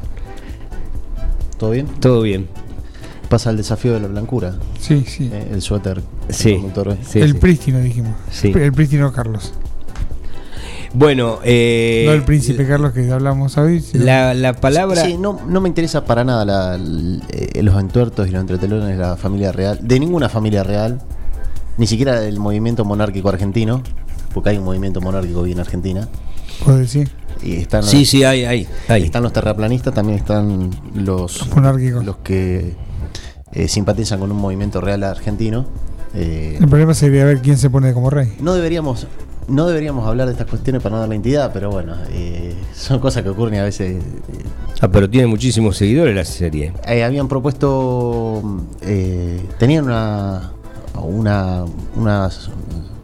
[1.58, 1.86] ¿Todo bien?
[2.00, 2.48] Todo bien.
[3.28, 5.30] Pasa el desafío de la blancura, Sí, sí.
[5.32, 6.02] eh, el suéter.
[6.28, 6.60] Sí,
[7.14, 7.38] el sí.
[7.38, 8.14] prístino, dijimos.
[8.30, 8.52] Sí.
[8.54, 9.54] El prístino Carlos.
[10.94, 13.80] Bueno, eh, no el príncipe Carlos que hablamos hoy.
[13.80, 15.02] sino- La, la palabra.
[15.04, 16.78] Sí, no, no me interesa para nada la-
[17.30, 21.00] eh, los entuertos y los entretelones de la familia real, de ninguna familia real,
[21.78, 23.82] ni siquiera del movimiento monárquico argentino,
[24.34, 26.08] porque hay un movimiento monárquico bien en Argentina.
[26.64, 27.10] puedo decir.
[27.42, 28.68] Y están, Sí, sí, hay, hay.
[28.88, 29.02] hay.
[29.04, 32.04] están los terraplanistas, también están los, Los monárquicos.
[32.04, 32.74] los que
[33.52, 35.64] eh, simpatizan con un movimiento real argentino.
[36.14, 38.34] Eh, El problema sería ver quién se pone como rey.
[38.40, 39.06] No deberíamos,
[39.48, 42.98] no deberíamos hablar de estas cuestiones para no dar la entidad, pero bueno, eh, son
[43.00, 44.02] cosas que ocurren y a veces.
[44.02, 44.44] eh,
[44.80, 46.72] Ah, pero tiene muchísimos seguidores la serie.
[46.86, 48.42] eh, habían propuesto,
[48.82, 50.52] eh, tenían una,
[51.02, 52.30] una, una,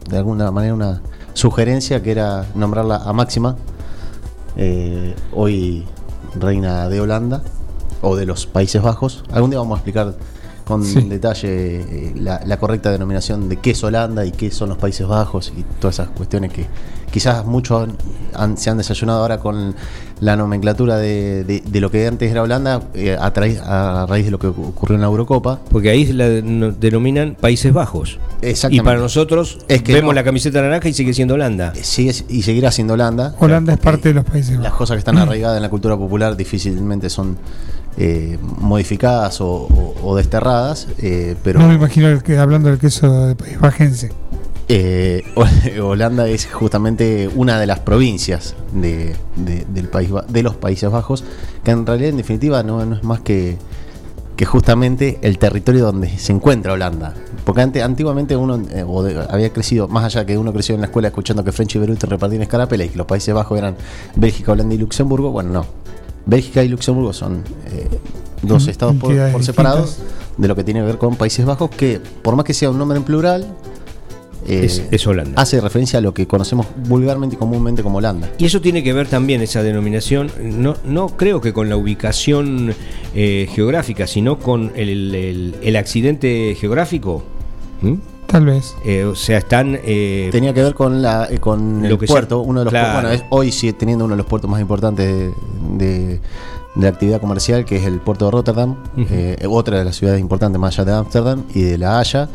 [0.09, 1.01] de alguna manera una
[1.33, 3.55] sugerencia que era nombrarla a Máxima,
[5.31, 5.85] hoy
[6.37, 7.41] reina de Holanda
[8.01, 9.23] o de los Países Bajos.
[9.31, 10.15] Algún día vamos a explicar
[10.69, 11.01] con Sí.
[11.01, 15.05] detalle eh, la, la correcta denominación de qué es Holanda y qué son los Países
[15.07, 16.65] Bajos y todas esas cuestiones que
[17.11, 17.97] quizás muchos han-
[18.35, 19.75] han- se han desayunado ahora con
[20.21, 24.25] la nomenclatura de, de- de lo que antes era Holanda eh, a, trai- a raíz
[24.25, 25.59] de lo que ocurrió en la Eurocopa.
[25.71, 26.41] Porque ahí la de-
[26.79, 28.19] denominan Países Bajos.
[28.41, 28.83] Y Exactamente.
[28.85, 30.15] para nosotros Es que vemos no.
[30.15, 31.73] la camiseta naranja y sigue siendo Holanda.
[31.75, 33.33] Eh, sigue y seguirá siendo Holanda.
[33.39, 34.77] Holanda es parte de los Países Las Bajos.
[34.77, 37.37] cosas que están arraigadas en la cultura popular difícilmente son
[37.99, 43.27] eh, modificadas o, o- o desterradas, eh, pero No me imagino que, hablando del queso
[43.27, 44.09] de País Bajense.
[44.69, 50.55] eh, Hol- Holanda es justamente una de las provincias de, de- del país, de los
[50.55, 51.23] Países Bajos,
[51.63, 53.57] que en realidad en definitiva no, no es más que,
[54.37, 57.13] que justamente el territorio donde se encuentra Holanda.
[57.43, 60.81] Porque ante- antiguamente uno eh, o de- había crecido, más allá que uno creció en
[60.81, 63.75] la escuela escuchando que French y Beruti repartían escarapela y que los Países Bajos eran
[64.15, 65.65] Bélgica, Holanda y Luxemburgo, bueno, no.
[66.25, 67.87] Bélgica y Luxemburgo son eh,
[68.41, 70.13] dos Mm, estados por, por separado distintas.
[70.37, 72.77] de lo que tiene que ver con Países Bajos, que por más que sea un
[72.77, 73.45] nombre en plural,
[74.47, 75.41] eh, Es- es Holanda.
[75.41, 78.29] hace referencia a lo que conocemos vulgarmente y comúnmente como Holanda.
[78.37, 82.73] Y eso tiene que ver también, esa denominación, no, no creo que con la ubicación
[83.15, 87.23] eh, geográfica, sino con el, el- el accidente geográfico.
[87.81, 87.95] ¿Mm?
[88.29, 88.75] Tal vez.
[88.83, 89.77] Eh, o sea, están...
[89.83, 92.71] eh, Tenía que ver con la eh, con Lo el que puerto, uno de los
[92.71, 92.89] claro.
[92.89, 95.33] pu- bueno, es- hoy sigue teniendo uno de los puertos más importantes de,
[95.77, 96.19] de-
[96.75, 100.21] de la actividad comercial, que es el puerto de Rotterdam, eh, otra de las ciudades
[100.21, 102.29] importantes más allá de Ámsterdam y de La Haya.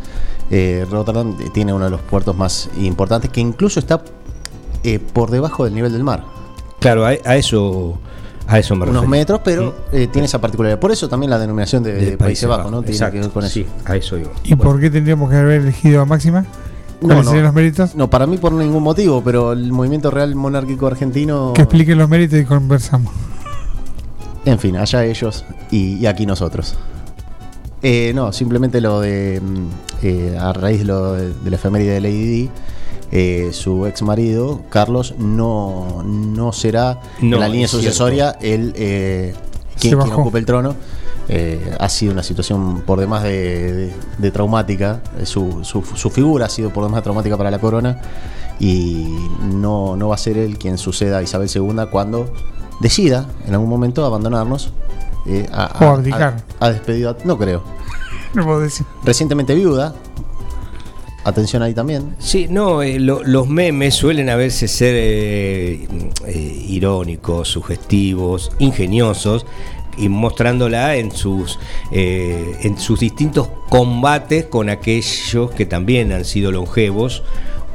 [0.51, 4.03] Eh, Rotterdam tiene uno de los puertos más importantes, que incluso está
[4.83, 6.25] eh, por debajo del nivel del mar.
[6.81, 7.97] claro, a, a eso
[8.47, 9.11] a eso me unos refería.
[9.11, 10.79] metros, pero eh, tiene esa particularidad.
[10.79, 12.81] Por eso también la denominación de, De Países Bajos, ¿no?
[12.83, 13.55] Tiene Exacto, que ver con eso.
[13.55, 14.31] Sí, a eso yo.
[14.45, 16.45] ¿Y por qué tendríamos que haber elegido a Máxima?
[17.01, 17.31] ¿Cuáles no.
[17.31, 17.95] serían los méritos?
[17.95, 21.53] No, para mí por ningún motivo, pero el movimiento real monárquico argentino.
[21.55, 23.13] Que expliquen los méritos y conversamos.
[24.45, 26.77] En fin, allá ellos y, y aquí nosotros.
[27.83, 29.41] Eh, no, simplemente lo de.
[29.43, 29.67] mm,
[30.03, 32.51] eh, a raíz de, lo de, de la efeméride de Lady Di,
[33.15, 39.35] eh, su ex marido, Carlos, no, no será No, en la línea sucesoria el eh,
[39.81, 40.75] quien, ocupe el trono.
[41.29, 45.01] Eh, ha sido una situación por demás de, de- de traumática.
[45.19, 47.99] Eh, Su, su- su figura ha sido por demás traumática para la corona.
[48.61, 49.09] Y
[49.43, 52.31] no, no va a ser él quien suceda a Isabel II cuando
[52.81, 54.71] decida en algún momento abandonarnos
[55.27, 56.43] eh, ha, O abdicar.
[56.61, 57.63] ha- ha despedido, a- no creo.
[58.35, 58.85] No puedo decir.
[59.05, 59.95] Recientemente viuda.
[61.25, 62.15] Atención ahí también.
[62.19, 65.87] Sí, no, eh, lo- los memes suelen a veces ser eh,
[66.27, 69.47] eh, irónicos, sugestivos, ingeniosos
[69.97, 71.59] y mostrándola en sus
[71.93, 77.23] eh, en sus distintos combates con aquellos que también han sido longevos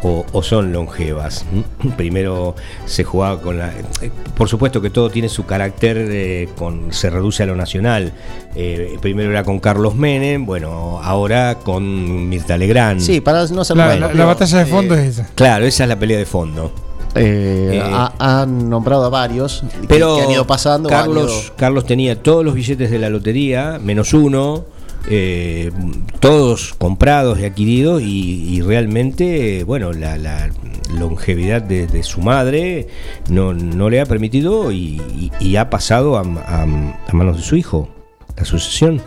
[0.04, 1.45] o, o son longevas.
[1.97, 3.70] Primero se jugaba con la.
[4.02, 8.14] eh, Por supuesto que todo tiene su carácter, eh, con, se reduce a lo nacional.
[8.56, 13.00] Eh, primero era con Carlos Menem, bueno, ahora con Mirta Legrand.
[13.02, 15.30] Sí, para no ser La, bueno, la- la pero, batalla de fondo eh, es esa.
[15.36, 16.72] Claro, esa es la pelea de fondo.
[17.16, 20.89] eh, Eh, ha- han nombrado a varios Pero que, han ido pasando.
[20.89, 24.66] han Carlos, ido- Carlos tenía todos los billetes de la lotería, menos uno,
[25.08, 25.72] eh,
[26.20, 30.50] todos comprados y adquiridos, y, y realmente, bueno, la, la
[30.97, 32.88] longevidad de, de su madre
[33.30, 37.43] no, no le ha permitido y, y- y ha pasado a, a- a manos de
[37.43, 37.89] su hijo,
[38.38, 39.02] la sucesión.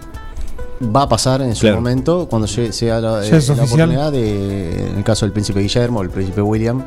[0.95, 1.77] va a pasar en su Claro.
[1.77, 6.03] momento cuando se- sea la, eh, la oportunidad de, en el caso del príncipe Guillermo,
[6.03, 6.83] el príncipe William,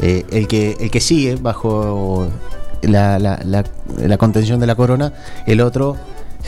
[0.00, 2.28] eh, el que el que sigue bajo
[2.82, 3.64] la, la- la-
[3.98, 5.12] la contención de la corona,
[5.46, 5.96] el otro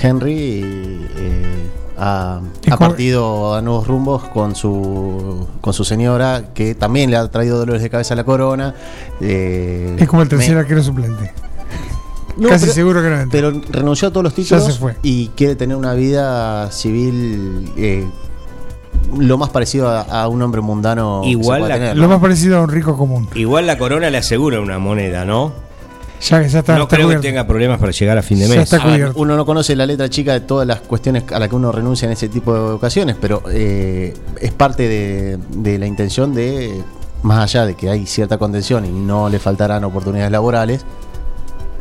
[0.00, 0.60] Henry
[1.16, 1.44] eh,
[1.98, 7.10] ha, ¿Y ha cómo- partido a nuevos rumbos con su con su señora que también
[7.10, 8.74] le ha traído dolores de cabeza a la corona.
[9.20, 11.32] eh, Es como el tercer me- arquero suplente.
[12.36, 13.28] No, Casi pero- seguro que no entra.
[13.30, 14.94] pero renunció a todos los Ya títulos se fue.
[15.02, 18.04] y quiere tener una vida civil eh,
[19.16, 22.08] lo más parecido a, a un hombre mundano que Igual se pueda la- tener, Lo
[22.08, 23.26] más parecido a un rico común.
[23.34, 25.52] Igual la corona le asegura una moneda, ¿no?
[26.20, 28.48] Ya que ya está, no está creo que tenga problemas para llegar a fin de
[28.48, 28.62] Ya mes.
[28.64, 29.20] está A ver, cubierto.
[29.20, 32.06] uno no conoce la letra chica de todas las cuestiones a las que uno renuncia
[32.06, 36.82] en ese tipo de ocasiones, pero eh, es parte de, de la intención de,
[37.22, 40.84] más allá de que hay cierta contención y no le faltarán oportunidades laborales,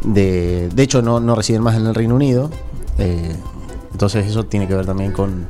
[0.03, 2.49] de, de hecho no, no residen más en el Reino Unido,
[2.99, 3.35] eh,
[3.91, 5.47] entonces eso tiene que ver también con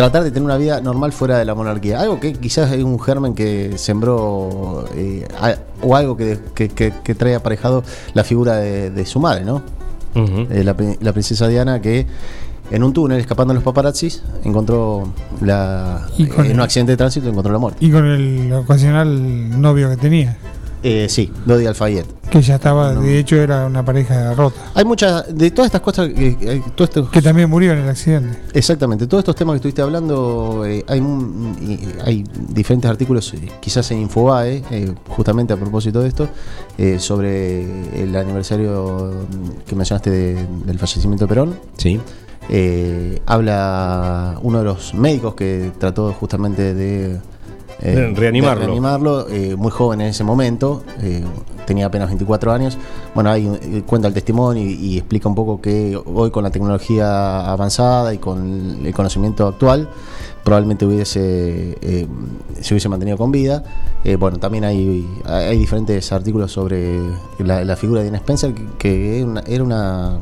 [0.00, 2.98] tratar de tener una vida normal fuera de la monarquía, algo que quizás es un
[2.98, 7.82] germen que sembró eh, a- o algo que, que, que- que trae aparejado
[8.14, 9.56] la figura de, de su madre, ¿no?
[10.14, 10.46] Ujú.
[10.50, 12.06] Eh, la, pri- la princesa Diana que
[12.70, 16.96] en un túnel escapando de los paparazzis encontró la Y con en un accidente de
[16.96, 17.84] tránsito encontró la muerte.
[17.84, 20.36] Y con el ocasional novio que tenía,
[20.82, 22.06] Eh, sí, Dodi Alfayet.
[22.30, 23.02] que ya estaba, No.
[23.02, 26.62] de hecho era una pareja rota, Hay muchas de todas estas cosas que,
[27.12, 28.38] que también murió en el accidente.
[28.54, 33.48] exactamente todos estos temas que estuviste hablando eh, hay un- y- hay diferentes artículos eh,
[33.60, 36.28] quizás en Infobae eh, justamente a propósito de esto
[36.78, 39.26] eh, sobre el aniversario
[39.66, 42.00] que mencionaste de- del fallecimiento de Perón Sí.
[42.48, 47.20] Eh, habla uno de los médicos que trató justamente de,
[47.82, 48.64] eh, reanimarlo.
[48.66, 51.24] reanimarlo, eh, muy joven en ese momento, eh,
[51.66, 52.76] tenía apenas 24 años.
[53.14, 57.50] Bueno, ahí cuenta el testimonio y, y explica un poco que hoy con la tecnología
[57.50, 59.88] avanzada y con el conocimiento actual,
[60.44, 61.76] probablemente hubiese
[62.60, 63.62] se hubiese mantenido con vida.
[64.18, 66.98] Bueno, también hay, hay diferentes artículos sobre
[67.38, 70.18] la, la figura de Diana Spencer, que, que era una- era una,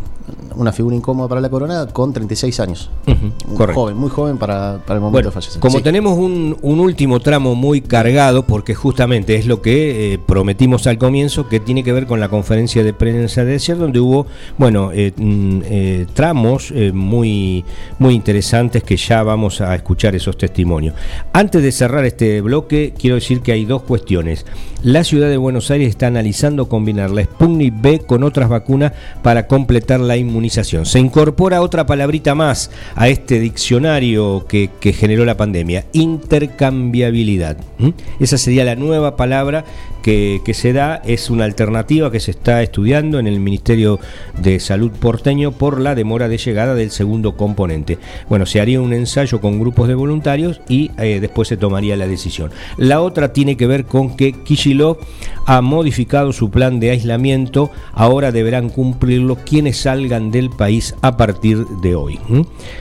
[0.57, 2.91] una figura incómoda para la corona con 36 años.
[3.07, 3.81] Un correcto.
[3.83, 5.61] Joven, muy joven para, para el momento Bueno, de fallecer.
[5.61, 5.85] como Sí.
[5.85, 10.99] tenemos un, un último tramo muy cargado, porque justamente es lo que eh, prometimos al
[10.99, 14.27] comienzo, que tiene que ver con la conferencia de prensa de ayer, donde hubo,
[14.59, 17.65] bueno, eh, mm, eh, tramos muy,
[17.99, 20.95] muy interesantes que ya vamos a escuchar esos testimonios.
[21.33, 24.45] Antes de cerrar este bloque, quiero decir que hay dos cuestiones.
[24.83, 29.47] La ciudad de Buenos Aires está analizando combinar la Sputnik B con otras vacunas para
[29.47, 30.87] completar la inmunización.
[30.87, 37.59] Se incorpora otra palabrita más a este diccionario que, generó la pandemia, intercambiabilidad.
[37.79, 37.95] ¿m?
[38.21, 39.65] Esa sería la nueva palabra
[40.09, 44.01] que, se da, es una alternativa que se está estudiando en el Ministerio
[44.41, 47.99] de Salud porteño por la demora de llegada del segundo componente.
[48.27, 52.07] Bueno, se haría un ensayo con grupos de voluntarios y eh, después se tomaría la
[52.07, 52.51] decisión.
[52.79, 54.97] La otra tiene que ver con que Kishilov
[55.45, 61.67] ha modificado su plan de aislamiento, ahora deberán cumplirlo quienes salgan del país a partir
[61.83, 62.19] de hoy.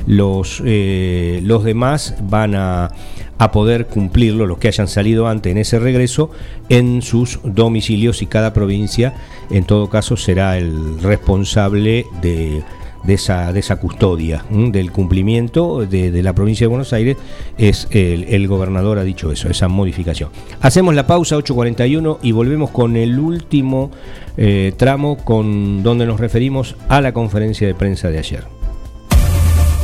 [0.06, 2.92] Los, eh, los demás van a,
[3.38, 6.32] a poder cumplirlo, los que hayan salido antes en ese regreso,
[6.70, 9.14] en sus domicilios y cada provincia,
[9.50, 12.64] en todo caso, será el responsable de,
[13.04, 17.18] de esa, de esa custodia, del cumplimiento de, la provincia de Buenos Aires,
[17.58, 20.30] es el, el gobernador ha dicho eso, esa modificación.
[20.62, 23.92] Hacemos la pausa 8.41 y volvemos con el último
[24.36, 28.44] eh, tramo con donde nos referimos a la conferencia de prensa de ayer.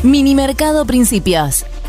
[0.04, 1.66] Minimercado Principios.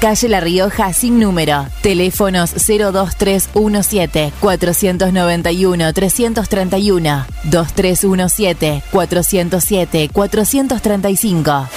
[0.00, 1.66] Calle La Rioja sin número.
[1.82, 11.68] Teléfonos 02317 491 331 2317 407 435.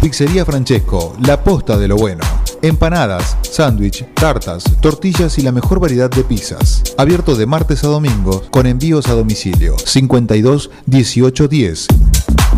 [0.00, 2.22] Pizzería Francesco, la posta de lo bueno.
[2.62, 6.82] Empanadas, sándwich, tartas, tortillas y la mejor variedad de pizzas.
[6.96, 9.76] Abierto de martes a domingo con envíos a domicilio.
[9.78, 11.86] 52 18 10.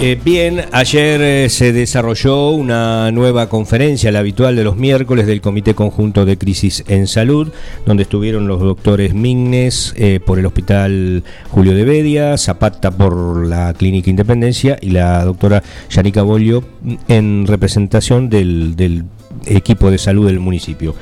[0.00, 5.40] Eh, bien, ayer eh, se desarrolló una nueva conferencia, la habitual de los miércoles del
[5.40, 7.50] Comité Conjunto de Crisis en Salud,
[7.84, 13.74] donde estuvieron los doctores Mignes eh, por el Hospital Julio de Bedia, Zapata por la
[13.74, 16.62] Clínica Independencia y la doctora Yanica Bolio
[17.08, 19.02] en representación del, del
[19.46, 20.94] equipo de salud del municipio.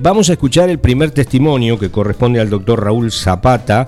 [0.00, 3.86] vamos a escuchar el primer testimonio que corresponde al doctor Raúl Zapata.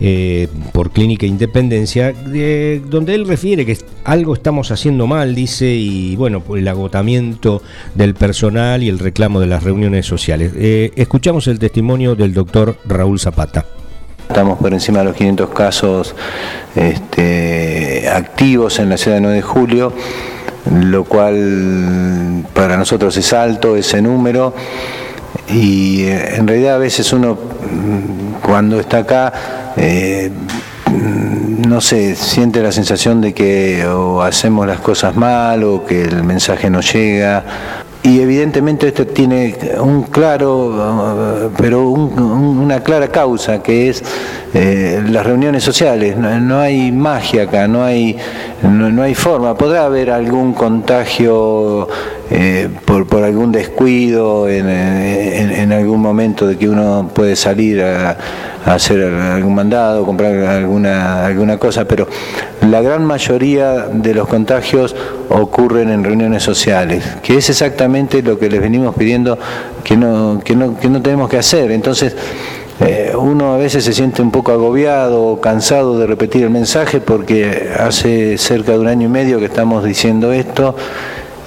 [0.00, 6.40] Eh, por Clínica Independencia, donde él refiere que algo estamos haciendo mal, dice, y bueno,
[6.54, 7.62] el agotamiento
[7.96, 10.52] del personal y el reclamo de las reuniones sociales.
[10.54, 13.66] Eh, escuchamos el testimonio del doctor Raúl Zapata.
[14.28, 16.14] Estamos por encima de los 500 casos
[16.76, 19.92] este, activos en la ciudad de 9 de julio,
[20.80, 24.54] lo cual para nosotros es alto ese número
[25.50, 29.32] y eh, en realidad a veces uno mm, cuando está acá
[29.76, 30.30] eh,
[31.68, 36.22] no sé, siente la sensación de que o hacemos las cosas mal o que el
[36.22, 37.44] mensaje no llega.
[38.02, 44.02] Y evidentemente esto tiene un claro, pero una clara causa, que es
[44.54, 46.16] eh, las reuniones sociales.
[46.16, 48.16] No, hay magia acá, no hay,
[48.62, 49.56] no, hay forma.
[49.56, 51.88] Podrá haber algún contagio
[52.30, 58.16] eh, por, por, algún descuido en, en, algún momento de que uno puede salir a,
[58.74, 62.06] hacer algún mandado, comprar alguna, alguna cosa, pero
[62.60, 64.94] la gran mayoría de los contagios
[65.28, 69.38] ocurren en reuniones sociales, que es exactamente lo que les venimos pidiendo
[69.84, 71.70] que no, que no, que no tenemos que hacer.
[71.70, 72.14] Entonces,
[72.80, 77.00] eh, uno a veces se siente un poco agobiado o cansado de repetir el mensaje
[77.00, 80.76] porque hace cerca de un año y medio que estamos diciendo esto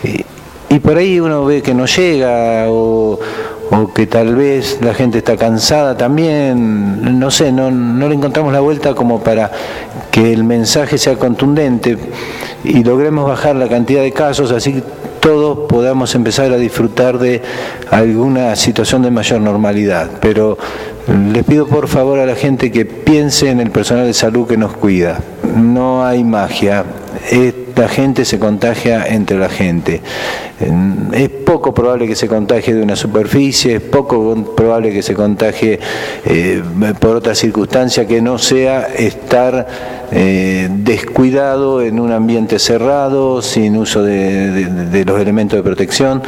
[0.04, 0.26] y,
[0.74, 3.20] y por ahí uno ve que no llega o,
[3.72, 8.52] o que tal vez la gente está cansada también, no sé, no, no le encontramos
[8.52, 9.50] la vuelta como para
[10.12, 11.98] que el mensaje sea contundente
[12.64, 14.84] y logremos bajar la cantidad de casos, así
[15.22, 17.42] todos podamos empezar a disfrutar de
[17.92, 20.10] alguna situación de mayor normalidad.
[20.20, 20.58] Pero
[21.08, 24.58] les pido por favor a la gente que piense en el personal de salud que
[24.58, 25.20] nos cuida.
[25.56, 26.86] No hay magia.
[27.30, 30.02] Esta gente se contagia entre la gente.
[31.14, 35.80] Es poco probable que se contagie de una superficie, es poco probable que se contagie
[36.26, 36.62] eh,
[37.00, 39.68] por otra circunstancia que no sea estar
[40.12, 46.22] eh, descuidado en un ambiente cerrado, sin uso de los elementos de protección.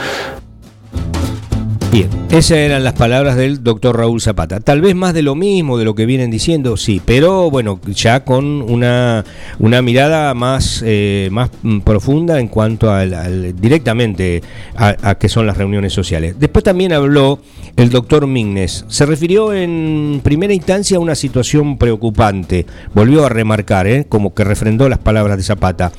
[1.94, 4.60] Bien, esas eran las palabras del doctor Raúl Zapata.
[4.60, 8.24] Tal vez más de lo mismo, de lo que vienen diciendo, sí, pero bueno, ya
[8.24, 9.24] con una,
[9.60, 11.52] una mirada más, eh, más
[11.84, 14.42] profunda en cuanto al, directamente
[14.76, 16.36] a, a qué son las reuniones sociales.
[16.40, 17.38] Después también habló
[17.76, 18.86] el doctor Mignes.
[18.88, 22.66] Se refirió en primera instancia a una situación preocupante,
[22.96, 24.06] volvió a remarcar, ¿eh?
[24.10, 25.92] como que refrendó las palabras de Zapata.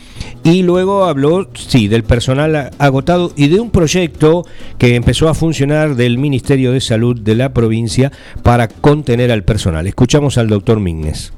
[0.42, 4.44] Y luego habló, sí, del personal agotado y de un proyecto
[4.78, 8.10] que empezó a funcionar del Ministerio de Salud de la provincia
[8.42, 9.86] para contener al personal.
[9.86, 11.32] Escuchamos al doctor Mignes.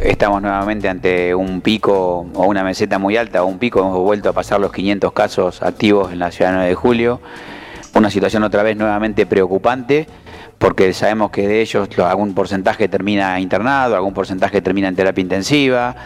[0.00, 4.28] Estamos nuevamente ante un pico o una meseta muy alta, o un pico, hemos vuelto
[4.28, 7.20] a pasar los 500 casos activos en la ciudad 9 de julio
[7.94, 10.06] una situación otra vez nuevamente preocupante
[10.62, 15.96] porque sabemos que de ellos algún porcentaje termina internado, algún porcentaje termina en terapia intensiva,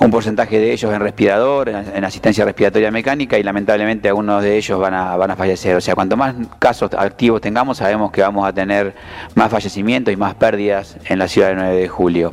[0.00, 4.80] un porcentaje de ellos en respirador, en, asistencia respiratoria mecánica y lamentablemente algunos de ellos
[4.80, 5.76] van a, van a fallecer.
[5.76, 8.96] O sea, cuanto más casos activos tengamos, sabemos que vamos a tener
[9.36, 12.32] más fallecimientos y más pérdidas en la ciudad de 9 de julio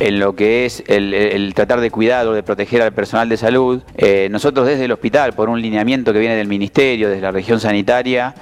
[0.00, 3.82] en lo que es el, tratar de cuidar o de proteger al personal de salud.
[3.96, 7.60] Eh, nosotros desde el hospital, por un lineamiento que viene del Ministerio, desde la región
[7.60, 8.34] sanitaria,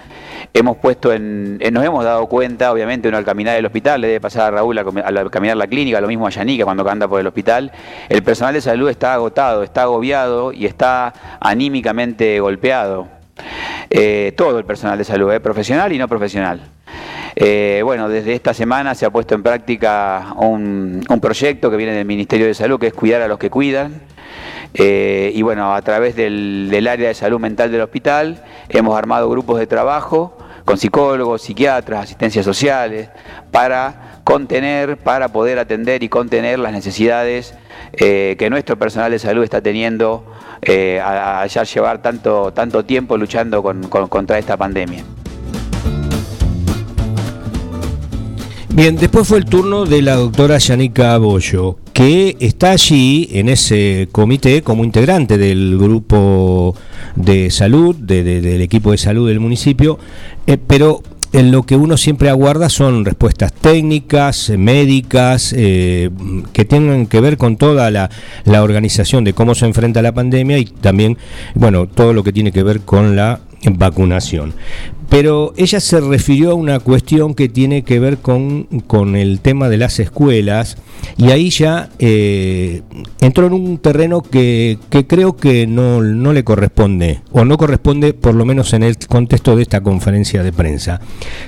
[0.54, 4.20] hemos puesto en, nos hemos dado cuenta, obviamente uno al caminar el hospital, le debe
[4.20, 7.26] pasar a Raúl al caminar la clínica, lo mismo a Yanica cuando anda por el
[7.26, 7.72] hospital,
[8.08, 13.08] el personal de salud está agotado, está agobiado y está anímicamente golpeado.
[13.90, 16.60] Eh, todo el personal de salud, eh, profesional y no profesional.
[17.34, 22.04] Eh, bueno, desde esta semana se ha puesto en práctica un, proyecto que viene del
[22.04, 24.02] Ministerio de Salud, que es cuidar a los que cuidan.
[24.74, 29.58] Eh, y bueno, a través del, área de salud mental del hospital hemos armado grupos
[29.58, 33.08] de trabajo con psicólogos, psiquiatras, asistencias sociales,
[33.50, 37.54] para contener, para poder atender y contener las necesidades
[37.92, 40.24] eh, que nuestro personal de salud está teniendo
[41.02, 45.02] a, ya llevar tanto, tanto tiempo luchando contra esta pandemia.
[48.74, 54.08] Bien, después fue el turno de la doctora Yanica Bollo, que está allí en ese
[54.10, 56.74] comité como integrante del grupo
[57.14, 59.98] de salud, del equipo de salud del municipio,
[60.46, 61.02] eh, pero
[61.34, 66.08] en lo que uno siempre aguarda son respuestas técnicas, médicas, eh,
[66.54, 68.08] que tengan que ver con toda la,
[68.46, 71.18] la, organización de cómo se enfrenta la pandemia y también,
[71.54, 74.54] bueno, todo lo que tiene que ver con la vacunación.
[75.12, 79.68] Pero ella se refirió a una cuestión que tiene que ver con, con el tema
[79.68, 80.78] de las escuelas
[81.18, 82.80] y ahí ya eh,
[83.20, 88.14] entró en un terreno que, que creo que no, no, le corresponde, o no corresponde
[88.14, 91.02] por lo menos en el contexto de esta conferencia de prensa.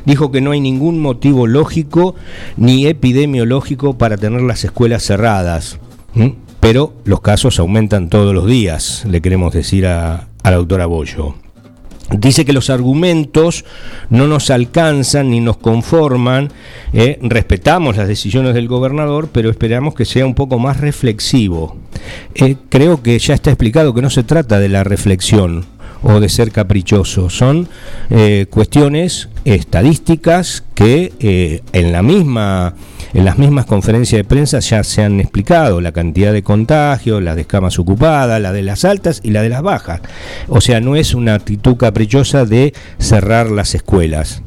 [0.04, 2.16] Dijo que no hay ningún motivo lógico
[2.58, 5.78] ni epidemiológico para tener las escuelas cerradas,
[6.60, 11.43] pero los casos aumentan todos los días, le queremos decir a, a la doctora Bollo.
[12.10, 13.64] Dice que los argumentos
[14.10, 16.52] no nos alcanzan ni nos conforman,
[16.92, 21.76] eh, respetamos las decisiones del gobernador, pero esperamos que sea un poco más reflexivo.
[22.34, 25.64] Eh, creo que ya está explicado que no se trata de la reflexión
[26.02, 27.68] o de ser caprichoso, son
[28.10, 32.74] eh, cuestiones estadísticas que en la misma
[33.14, 37.36] en las mismas conferencias de prensa ya se han explicado la cantidad de contagios, la
[37.36, 40.00] de camas ocupadas, la de las altas y la de las bajas.
[40.48, 44.42] O sea, no es una actitud caprichosa de cerrar las escuelas.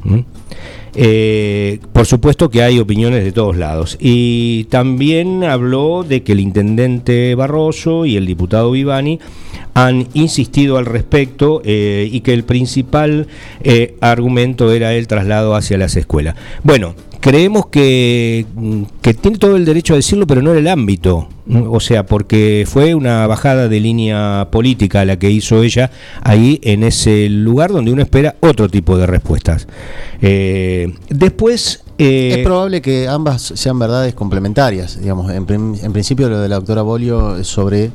[0.94, 3.96] Eh, por supuesto que hay opiniones de todos lados.
[4.00, 9.18] Y también habló de que el intendente Barroso y el diputado Vivani
[9.74, 13.28] han insistido al respecto eh, y que el principal
[13.62, 16.34] eh, argumento era el traslado hacia las escuelas.
[16.64, 18.46] Bueno, creemos que,
[19.02, 21.28] que, tiene todo el derecho a decirlo, pero no en el ámbito.
[21.70, 25.90] O sea, porque fue una bajada de línea política la que hizo ella
[26.22, 29.66] ahí en ese lugar donde uno espera otro tipo de respuestas.
[30.20, 31.84] Eh, después...
[31.96, 35.00] Eh, es probable que ambas sean verdades complementarias.
[35.00, 37.90] Digamos, en, principio lo de la doctora Bolio sobre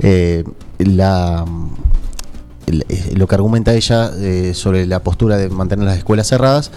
[0.00, 0.44] eh,
[0.78, 1.44] la
[3.14, 6.70] lo que argumenta ella eh, sobre la postura de mantener las escuelas cerradas,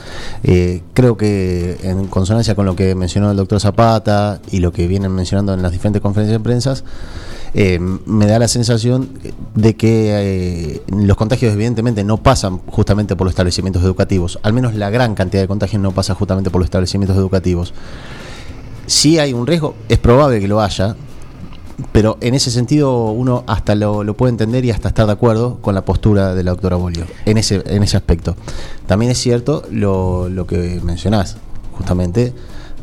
[0.43, 4.87] eh, creo que en consonancia con lo que mencionó el doctor Zapata y lo que
[4.87, 6.75] vienen mencionando en las diferentes conferencias de prensa,
[7.53, 9.09] eh, me da la sensación
[9.55, 14.73] de que eh, los contagios evidentemente no pasan justamente por los establecimientos educativos, al menos
[14.73, 17.73] la gran cantidad de contagios no pasa justamente por los establecimientos educativos.
[18.87, 20.95] Si hay un riesgo, es probable que lo haya,
[21.91, 25.75] pero en ese sentido uno hasta lo, puede entender y hasta estar de acuerdo con
[25.75, 28.35] la postura de la doctora Bolio, en ese, en ese aspecto.
[28.87, 31.37] También es cierto lo, lo que mencionás,
[31.73, 32.33] justamente,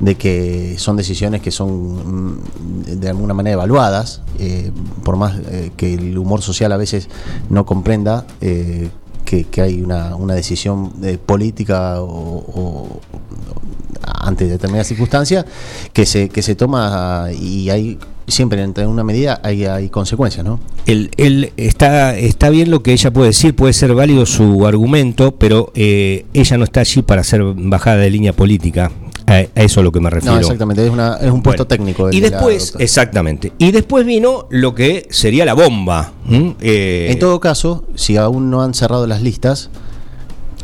[0.01, 4.71] de que son decisiones que son mm, de alguna manera evaluadas, eh,
[5.05, 7.09] por más eh, que el humor social a veces
[7.51, 8.27] no comprenda.
[8.41, 8.91] eh,
[9.29, 13.01] que, que hay una, una decisión eh, política o, o-
[14.21, 15.45] ante determinadas circunstancias
[15.93, 20.61] que se, que se toma y hay siempre entre una medida hay, hay consecuencias, ¿no?
[20.87, 25.33] El, el- está, está bien lo que ella puede decir, puede ser válido su argumento,
[25.33, 28.91] pero eh, ella no está allí para ser bajada de línea política.
[29.29, 30.35] A, eso a lo que me refiero.
[30.35, 32.11] No, exactamente, es, una, es un puesto Bueno, técnico.
[32.11, 33.53] Y la después, exactamente.
[33.59, 36.13] Y después vino lo que sería la bomba.
[36.61, 39.71] Eh, En todo caso, si aún no han cerrado las listas,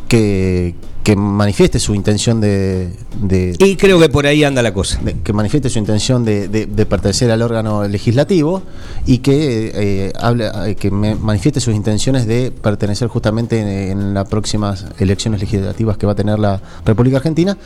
[0.08, 0.74] que,
[1.04, 2.88] que manifieste su intención de,
[3.20, 4.98] de- y creo que por ahí anda la cosa.
[5.02, 8.62] de- que manifieste su intención de, de- pertenecer al órgano legislativo
[9.06, 14.14] y que eh, hable, eh, que me- manifieste sus intenciones de pertenecer justamente en, en
[14.14, 17.56] las próximas elecciones legislativas que va a tener la República Argentina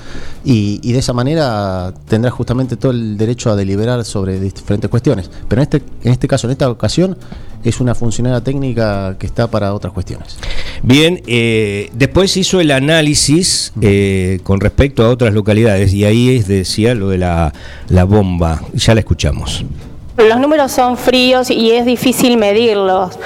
[0.45, 5.31] y, y de esa manera tendrá justamente todo el derecho a deliberar sobre diferentes cuestiones.
[5.49, 7.17] Pero en este, en este caso, en esta ocasión,
[7.65, 10.39] es una funcionaria técnica que está para otras cuestiones.
[10.83, 16.47] Bien, eh, después hizo el análisis eh, con respecto a otras localidades y ahí es,
[16.47, 17.53] decía lo de la,
[17.89, 18.63] la bomba.
[18.75, 19.65] Ya la escuchamos.
[20.17, 23.19] Los números son fríos y es difícil medirlos.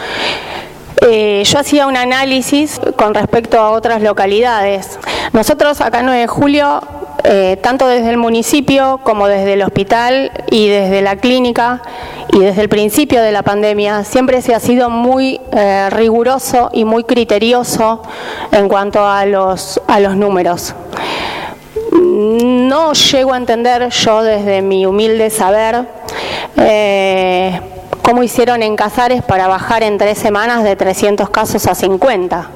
[1.05, 5.01] Eh, yo hacía un análisis con respecto a otras localidades.
[5.33, 6.81] Nosotros acá en 9 de julio,
[7.25, 11.83] eh, tanto desde el municipio como desde el hospital y desde la clínica
[12.33, 16.85] y desde el principio de la pandemia, siempre se ha sido muy eh, riguroso y
[16.85, 18.03] muy criterioso
[18.53, 20.75] en cuanto a los, a los números.
[21.91, 25.85] No llego a entender yo desde mi humilde saber
[28.03, 32.49] cómo hicieron en Casares para bajar en tres semanas de 300 casos a 50.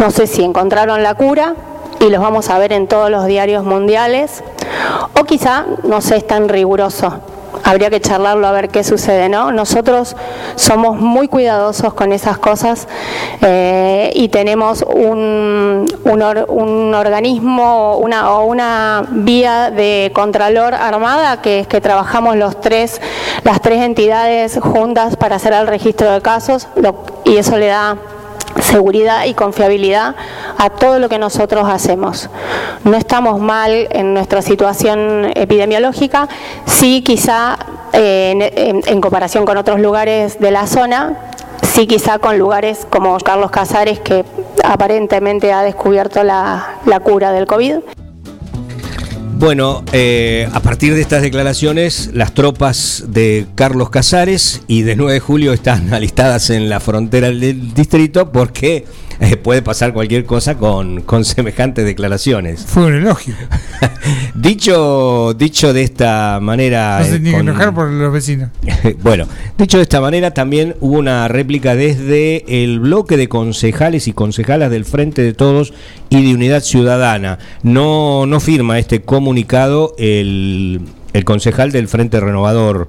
[0.00, 1.54] No sé si encontraron la cura
[2.00, 4.42] y los vamos a ver en todos los diarios mundiales
[5.20, 7.20] o quizá no sé, es tan riguroso.
[7.64, 9.52] Habría que charlarlo a ver qué sucede, ¿no?
[9.52, 10.16] Nosotros
[10.56, 12.88] somos muy cuidadosos con esas cosas
[13.42, 21.60] eh, y tenemos un, un, un organismo una, o una vía de contralor armada que
[21.60, 23.00] es que trabajamos los tres,
[23.44, 27.96] las tres entidades juntas para hacer el registro de casos lo- y eso le da
[28.70, 30.14] seguridad y confiabilidad
[30.56, 32.28] a todo lo que nosotros hacemos.
[32.84, 36.28] No estamos mal en nuestra situación epidemiológica,
[36.66, 37.56] sí quizá
[37.92, 41.16] eh, en, comparación con otros lugares de la zona,
[41.62, 44.24] sí quizá con lugares como Carlos Casares que
[44.64, 47.97] aparentemente ha descubierto la cura del COVID.
[49.38, 55.12] Bueno, eh, a partir de estas declaraciones, las tropas de Carlos Casares y de 9
[55.12, 58.84] de julio están alistadas en la frontera del distrito porque
[59.20, 62.64] eh, puede pasar cualquier cosa con, con semejantes declaraciones.
[62.66, 63.34] Fue un elogio.
[64.34, 67.00] dicho, dicho de esta manera.
[67.00, 68.50] No se eh, tiene que enojar por los vecinos.
[69.02, 74.12] bueno, dicho de esta manera, también hubo una réplica desde el bloque de concejales y
[74.12, 75.72] concejalas del Frente de Todos
[76.10, 77.38] y de Unidad Ciudadana.
[77.62, 80.80] No, no firma este comunicado el,
[81.12, 82.88] el concejal del Frente Renovador,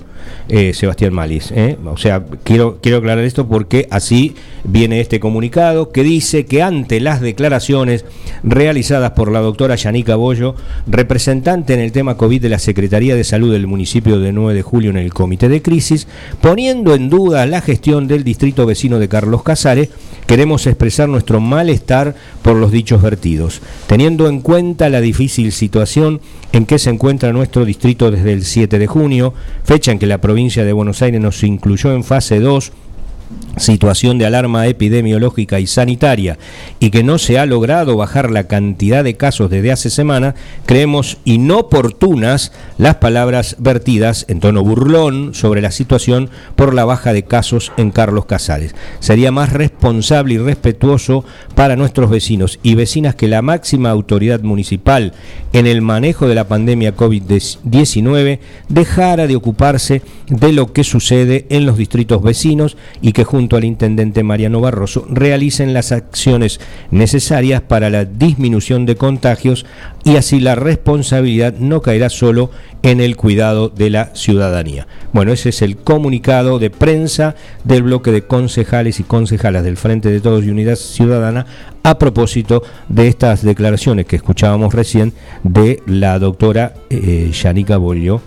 [0.50, 1.52] eh, Sebastián Malis.
[1.52, 1.78] ¿eh?
[1.86, 7.00] O sea, quiero, quiero aclarar esto porque así viene este comunicado que dice que ante
[7.00, 8.06] las declaraciones
[8.44, 10.56] realizadas por la doctora Yanica Bollo,
[10.88, 14.62] representante en el tema COVID de la Secretaría de Salud del municipio de 9 de
[14.62, 16.08] julio en el Comité de Crisis,
[16.42, 19.90] poniendo en duda la gestión del distrito vecino de Carlos Casares,
[20.28, 26.66] queremos expresar nuestro malestar por los dichos vertidos, teniendo en cuenta la difícil situación en
[26.66, 30.64] que se encuentra nuestro distrito desde el 7 de junio, fecha en que la provincia
[30.66, 32.72] de Buenos Aires nos incluyó en fase 2
[33.58, 36.38] situación de alarma epidemiológica y sanitaria
[36.80, 41.18] y que no se ha logrado bajar la cantidad de casos desde hace semanas, creemos
[41.26, 47.72] inoportunas las palabras vertidas en tono burlón sobre la situación por la baja de casos
[47.78, 48.76] en Carlos Casares.
[49.00, 51.26] Sería más responsable y respetuoso
[51.56, 55.14] para nuestros vecinos y vecinas que la máxima autoridad municipal
[55.54, 61.66] en el manejo de la pandemia COVID-19 dejara de ocuparse de lo que sucede en
[61.66, 66.60] los distritos vecinos y que junto junto al intendente Mariano Barroso, realicen las acciones
[66.92, 69.66] necesarias para la disminución de contagios
[70.04, 72.52] y así la responsabilidad no caerá solo
[72.84, 74.88] en el cuidado de la ciudadanía.
[75.14, 80.12] Bueno, ese es el comunicado de prensa del bloque de concejales y concejalas del Frente
[80.12, 81.46] de Todos y Unidad Ciudadana
[81.84, 85.14] a propósito de estas declaraciones que escuchábamos recién
[85.44, 88.22] de la doctora eh, Yanika Bollo,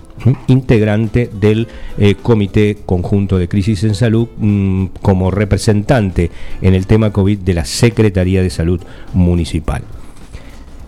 [0.47, 1.69] integrante del
[1.99, 7.55] eh, Comité Conjunto de Crisis en Salud mm, como representante en el tema COVID de
[7.55, 8.81] la Secretaría de Salud
[9.13, 9.83] Municipal.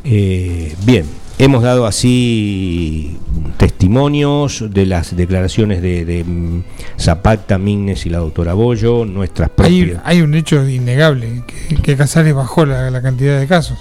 [0.05, 1.07] Eh, bien,
[1.39, 3.16] hemos dado así
[3.57, 6.62] testimonios de las declaraciones de, mm,
[7.01, 10.01] Zapata, Mignes y la doctora Bollo, nuestras propias.
[10.05, 11.43] Hay, un hecho innegable,
[11.82, 13.78] que, Casares bajó la, cantidad de casos.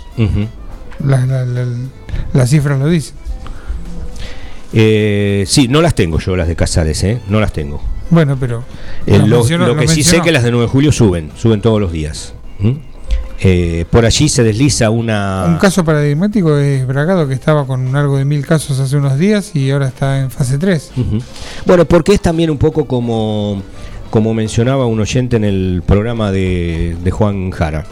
[2.33, 3.22] las cifras lo dicen.
[4.73, 7.19] Eh, sí, no las tengo yo las de Casares, ¿eh?
[7.29, 7.81] No las tengo.
[8.09, 8.63] Bueno, pero...
[9.05, 9.43] Eh, lo,
[9.75, 12.33] que sí sé que las de 9 de julio suben, suben todos los días.
[13.39, 15.45] Eh, por allí se desliza una...
[15.47, 19.55] Un caso paradigmático es Bragado, que estaba con algo de mil casos hace unos días
[19.55, 20.91] y ahora está en fase 3.
[21.65, 23.61] Bueno, porque es también un poco como,
[24.09, 27.85] como mencionaba un oyente en el programa de, Juan Jara.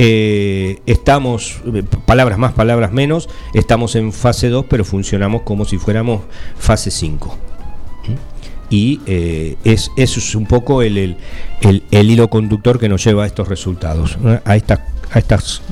[0.00, 5.76] Eh, estamos, eh, palabras más, palabras menos, estamos en fase 2, pero funcionamos como si
[5.76, 6.22] fuéramos
[6.56, 7.36] fase 5.
[8.70, 11.16] Y eh, es, eso es un poco el,
[11.60, 14.80] el, hilo conductor que nos lleva a estos resultados, a estas,
[15.10, 15.62] a estas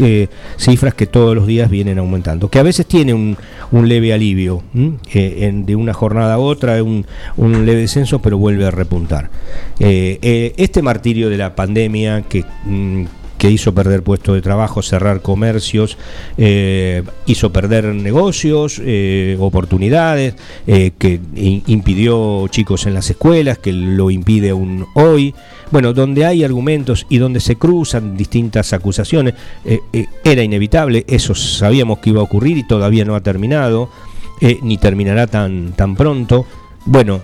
[0.57, 3.37] cifras que todos los días vienen aumentando, que a veces tiene un,
[3.71, 7.07] un leve alivio, de una jornada a otra, un,
[7.37, 9.31] un leve descenso, pero vuelve a repuntar.
[9.79, 13.05] este martirio de la pandemia que mm,
[13.51, 15.99] hizo perder puestos de trabajo, cerrar comercios,
[16.39, 20.35] eh, hizo perder negocios, eh, oportunidades,
[20.67, 25.35] eh, que impidió chicos en las escuelas, que lo impide aún hoy.
[25.71, 29.35] Bueno, donde hay argumentos y donde se cruzan distintas acusaciones,
[30.23, 33.91] era inevitable, eso sabíamos que iba a ocurrir y todavía no ha terminado,
[34.63, 36.47] ni terminará tan, tan pronto.
[36.85, 37.23] Bueno,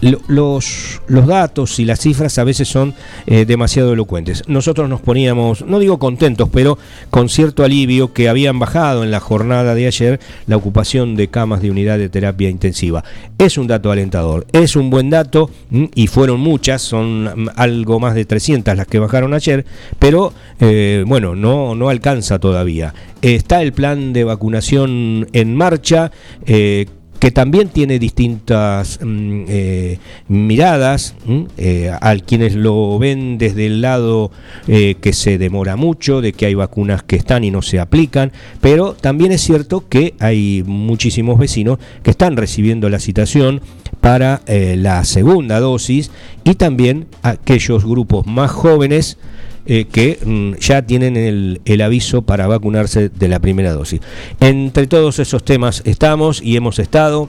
[0.00, 2.94] los, los datos y las cifras a veces son
[3.26, 4.42] eh, demasiado elocuentes.
[4.46, 6.78] Nosotros nos poníamos, no digo contentos, pero
[7.10, 11.62] con cierto alivio que habían bajado en la jornada de ayer la ocupación de camas
[11.62, 13.04] de unidad de terapia intensiva.
[13.38, 15.50] Es un dato alentador, es un buen dato
[15.94, 19.64] y fueron muchas, son mm, algo más de 300 las que bajaron ayer,
[19.98, 22.94] pero eh, bueno, no, no alcanza todavía.
[23.22, 26.10] Está el plan de vacunación en marcha.
[26.46, 26.86] Eh,
[27.20, 29.98] que también tiene distintas mm, eh,
[30.28, 31.14] miradas,
[31.58, 34.32] eh, al quienes lo ven desde el lado
[34.66, 38.32] eh, que se demora mucho, de que hay vacunas que están y no se aplican,
[38.62, 43.60] pero también es cierto que hay muchísimos vecinos que están recibiendo la citación
[44.00, 46.10] para la segunda dosis
[46.42, 49.18] y también aquellos grupos más jóvenes
[49.66, 54.00] eh, que mm, ya tienen el, el, aviso para vacunarse de la primera dosis.
[54.40, 57.28] Entre todos esos temas estamos y hemos estado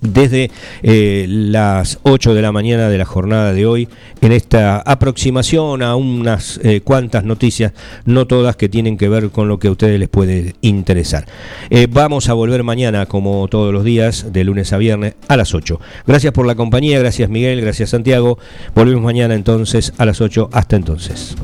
[0.00, 0.50] desde
[0.82, 3.88] eh, las 8 de la mañana de la jornada de hoy
[4.20, 7.72] en esta aproximación a unas eh, cuantas noticias,
[8.04, 11.26] no todas que tienen que ver con lo que a ustedes les puede interesar.
[11.70, 15.54] Eh, vamos a volver mañana como todos los días, de lunes a viernes a las
[15.54, 15.80] 8.
[16.06, 18.38] Gracias por la compañía, gracias Miguel, gracias Santiago.
[18.74, 20.50] Volvemos mañana entonces a las 8.
[20.52, 21.36] Hasta entonces.